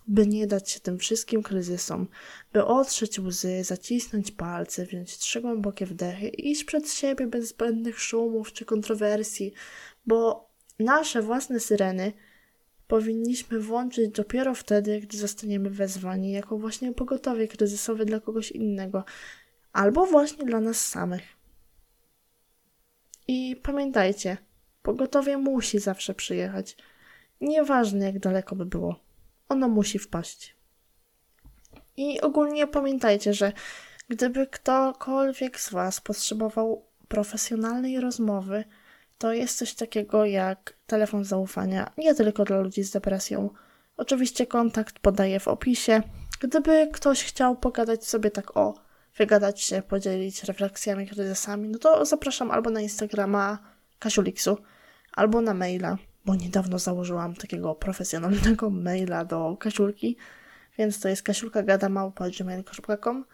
by 0.06 0.26
nie 0.26 0.46
dać 0.46 0.70
się 0.70 0.80
tym 0.80 0.98
wszystkim 0.98 1.42
kryzysom, 1.42 2.08
by 2.52 2.64
otrzeć 2.64 3.18
łzy, 3.18 3.64
zacisnąć 3.64 4.30
palce, 4.30 4.86
wziąć 4.86 5.18
trzy 5.18 5.40
głębokie 5.40 5.86
wdechy 5.86 6.28
i 6.28 6.50
iść 6.50 6.64
przed 6.64 6.90
siebie 6.90 7.26
bez 7.26 7.48
zbędnych 7.48 8.00
szumów 8.00 8.52
czy 8.52 8.64
kontrowersji, 8.64 9.52
bo 10.06 10.48
nasze 10.78 11.22
własne 11.22 11.60
syreny 11.60 12.12
powinniśmy 12.88 13.60
włączyć 13.60 14.10
dopiero 14.10 14.54
wtedy, 14.54 15.00
gdy 15.00 15.18
zostaniemy 15.18 15.70
wezwani 15.70 16.32
jako 16.32 16.58
właśnie 16.58 16.92
pogotowie 16.92 17.48
kryzysowe 17.48 18.04
dla 18.04 18.20
kogoś 18.20 18.50
innego, 18.50 19.04
albo 19.72 20.06
właśnie 20.06 20.44
dla 20.44 20.60
nas 20.60 20.86
samych. 20.86 21.22
I 23.28 23.56
pamiętajcie, 23.62 24.36
pogotowie 24.82 25.38
musi 25.38 25.78
zawsze 25.78 26.14
przyjechać, 26.14 26.76
nieważne 27.40 28.06
jak 28.06 28.18
daleko 28.18 28.56
by 28.56 28.66
było 28.66 29.04
ono 29.48 29.68
musi 29.68 29.98
wpaść. 29.98 30.56
I 31.96 32.20
ogólnie 32.20 32.66
pamiętajcie, 32.66 33.34
że 33.34 33.52
gdyby 34.08 34.46
ktokolwiek 34.46 35.60
z 35.60 35.70
Was 35.70 36.00
potrzebował 36.00 36.84
profesjonalnej 37.08 38.00
rozmowy, 38.00 38.64
to 39.18 39.32
jest 39.32 39.58
coś 39.58 39.74
takiego 39.74 40.24
jak 40.24 40.73
telefon 40.86 41.24
zaufania, 41.24 41.92
nie 41.98 42.14
tylko 42.14 42.44
dla 42.44 42.60
ludzi 42.60 42.82
z 42.82 42.90
depresją. 42.90 43.50
Oczywiście 43.96 44.46
kontakt 44.46 44.98
podaję 44.98 45.40
w 45.40 45.48
opisie. 45.48 46.02
Gdyby 46.40 46.88
ktoś 46.92 47.24
chciał 47.24 47.56
pogadać 47.56 48.06
sobie 48.06 48.30
tak 48.30 48.56
o, 48.56 48.74
wygadać 49.16 49.62
się, 49.62 49.82
podzielić 49.82 50.44
refleksjami, 50.44 51.06
kryzysami, 51.06 51.68
no 51.68 51.78
to 51.78 52.04
zapraszam 52.04 52.50
albo 52.50 52.70
na 52.70 52.80
Instagrama 52.80 53.58
Kasiuliksu, 53.98 54.58
albo 55.12 55.40
na 55.40 55.54
maila 55.54 55.96
bo 56.24 56.34
niedawno 56.34 56.78
założyłam 56.78 57.34
takiego 57.34 57.74
profesjonalnego 57.74 58.70
maila 58.70 59.24
do 59.24 59.56
Kasiulki, 59.60 60.16
więc 60.78 61.00
to 61.00 61.08
jest 61.08 61.22
kasiulkagadamałpa.gmail.com 61.22 63.24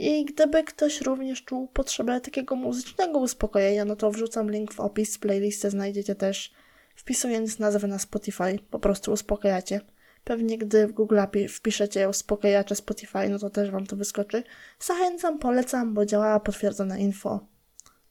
i 0.00 0.24
gdyby 0.24 0.64
ktoś 0.64 1.00
również 1.00 1.44
czuł 1.44 1.68
potrzebę 1.68 2.20
takiego 2.20 2.56
muzycznego 2.56 3.18
uspokojenia, 3.18 3.84
no 3.84 3.96
to 3.96 4.10
wrzucam 4.10 4.50
link 4.50 4.74
w 4.74 4.80
opis, 4.80 5.18
playlistę 5.18 5.70
znajdziecie 5.70 6.14
też, 6.14 6.52
wpisując 6.98 7.58
nazwę 7.58 7.88
na 7.88 7.98
Spotify, 7.98 8.58
po 8.70 8.78
prostu 8.78 9.12
uspokajacie. 9.12 9.80
Pewnie 10.24 10.58
gdy 10.58 10.86
w 10.86 10.92
Google 10.92 11.18
wpiszecie 11.48 12.08
uspokajacze 12.08 12.74
Spotify, 12.74 13.28
no 13.28 13.38
to 13.38 13.50
też 13.50 13.70
Wam 13.70 13.86
to 13.86 13.96
wyskoczy. 13.96 14.42
Zachęcam, 14.80 15.38
polecam, 15.38 15.94
bo 15.94 16.06
działa 16.06 16.40
potwierdzone 16.40 17.00
info. 17.00 17.40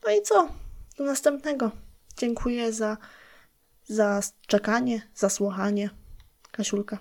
No 0.06 0.12
i 0.12 0.22
co? 0.22 0.50
Do 0.98 1.04
następnego. 1.04 1.72
Dziękuję 2.18 2.74
za 2.74 2.98
za 3.84 4.22
czekanie, 4.48 5.02
za 5.16 5.30
słuchanie. 5.30 5.90
Kasiulka. 6.52 6.98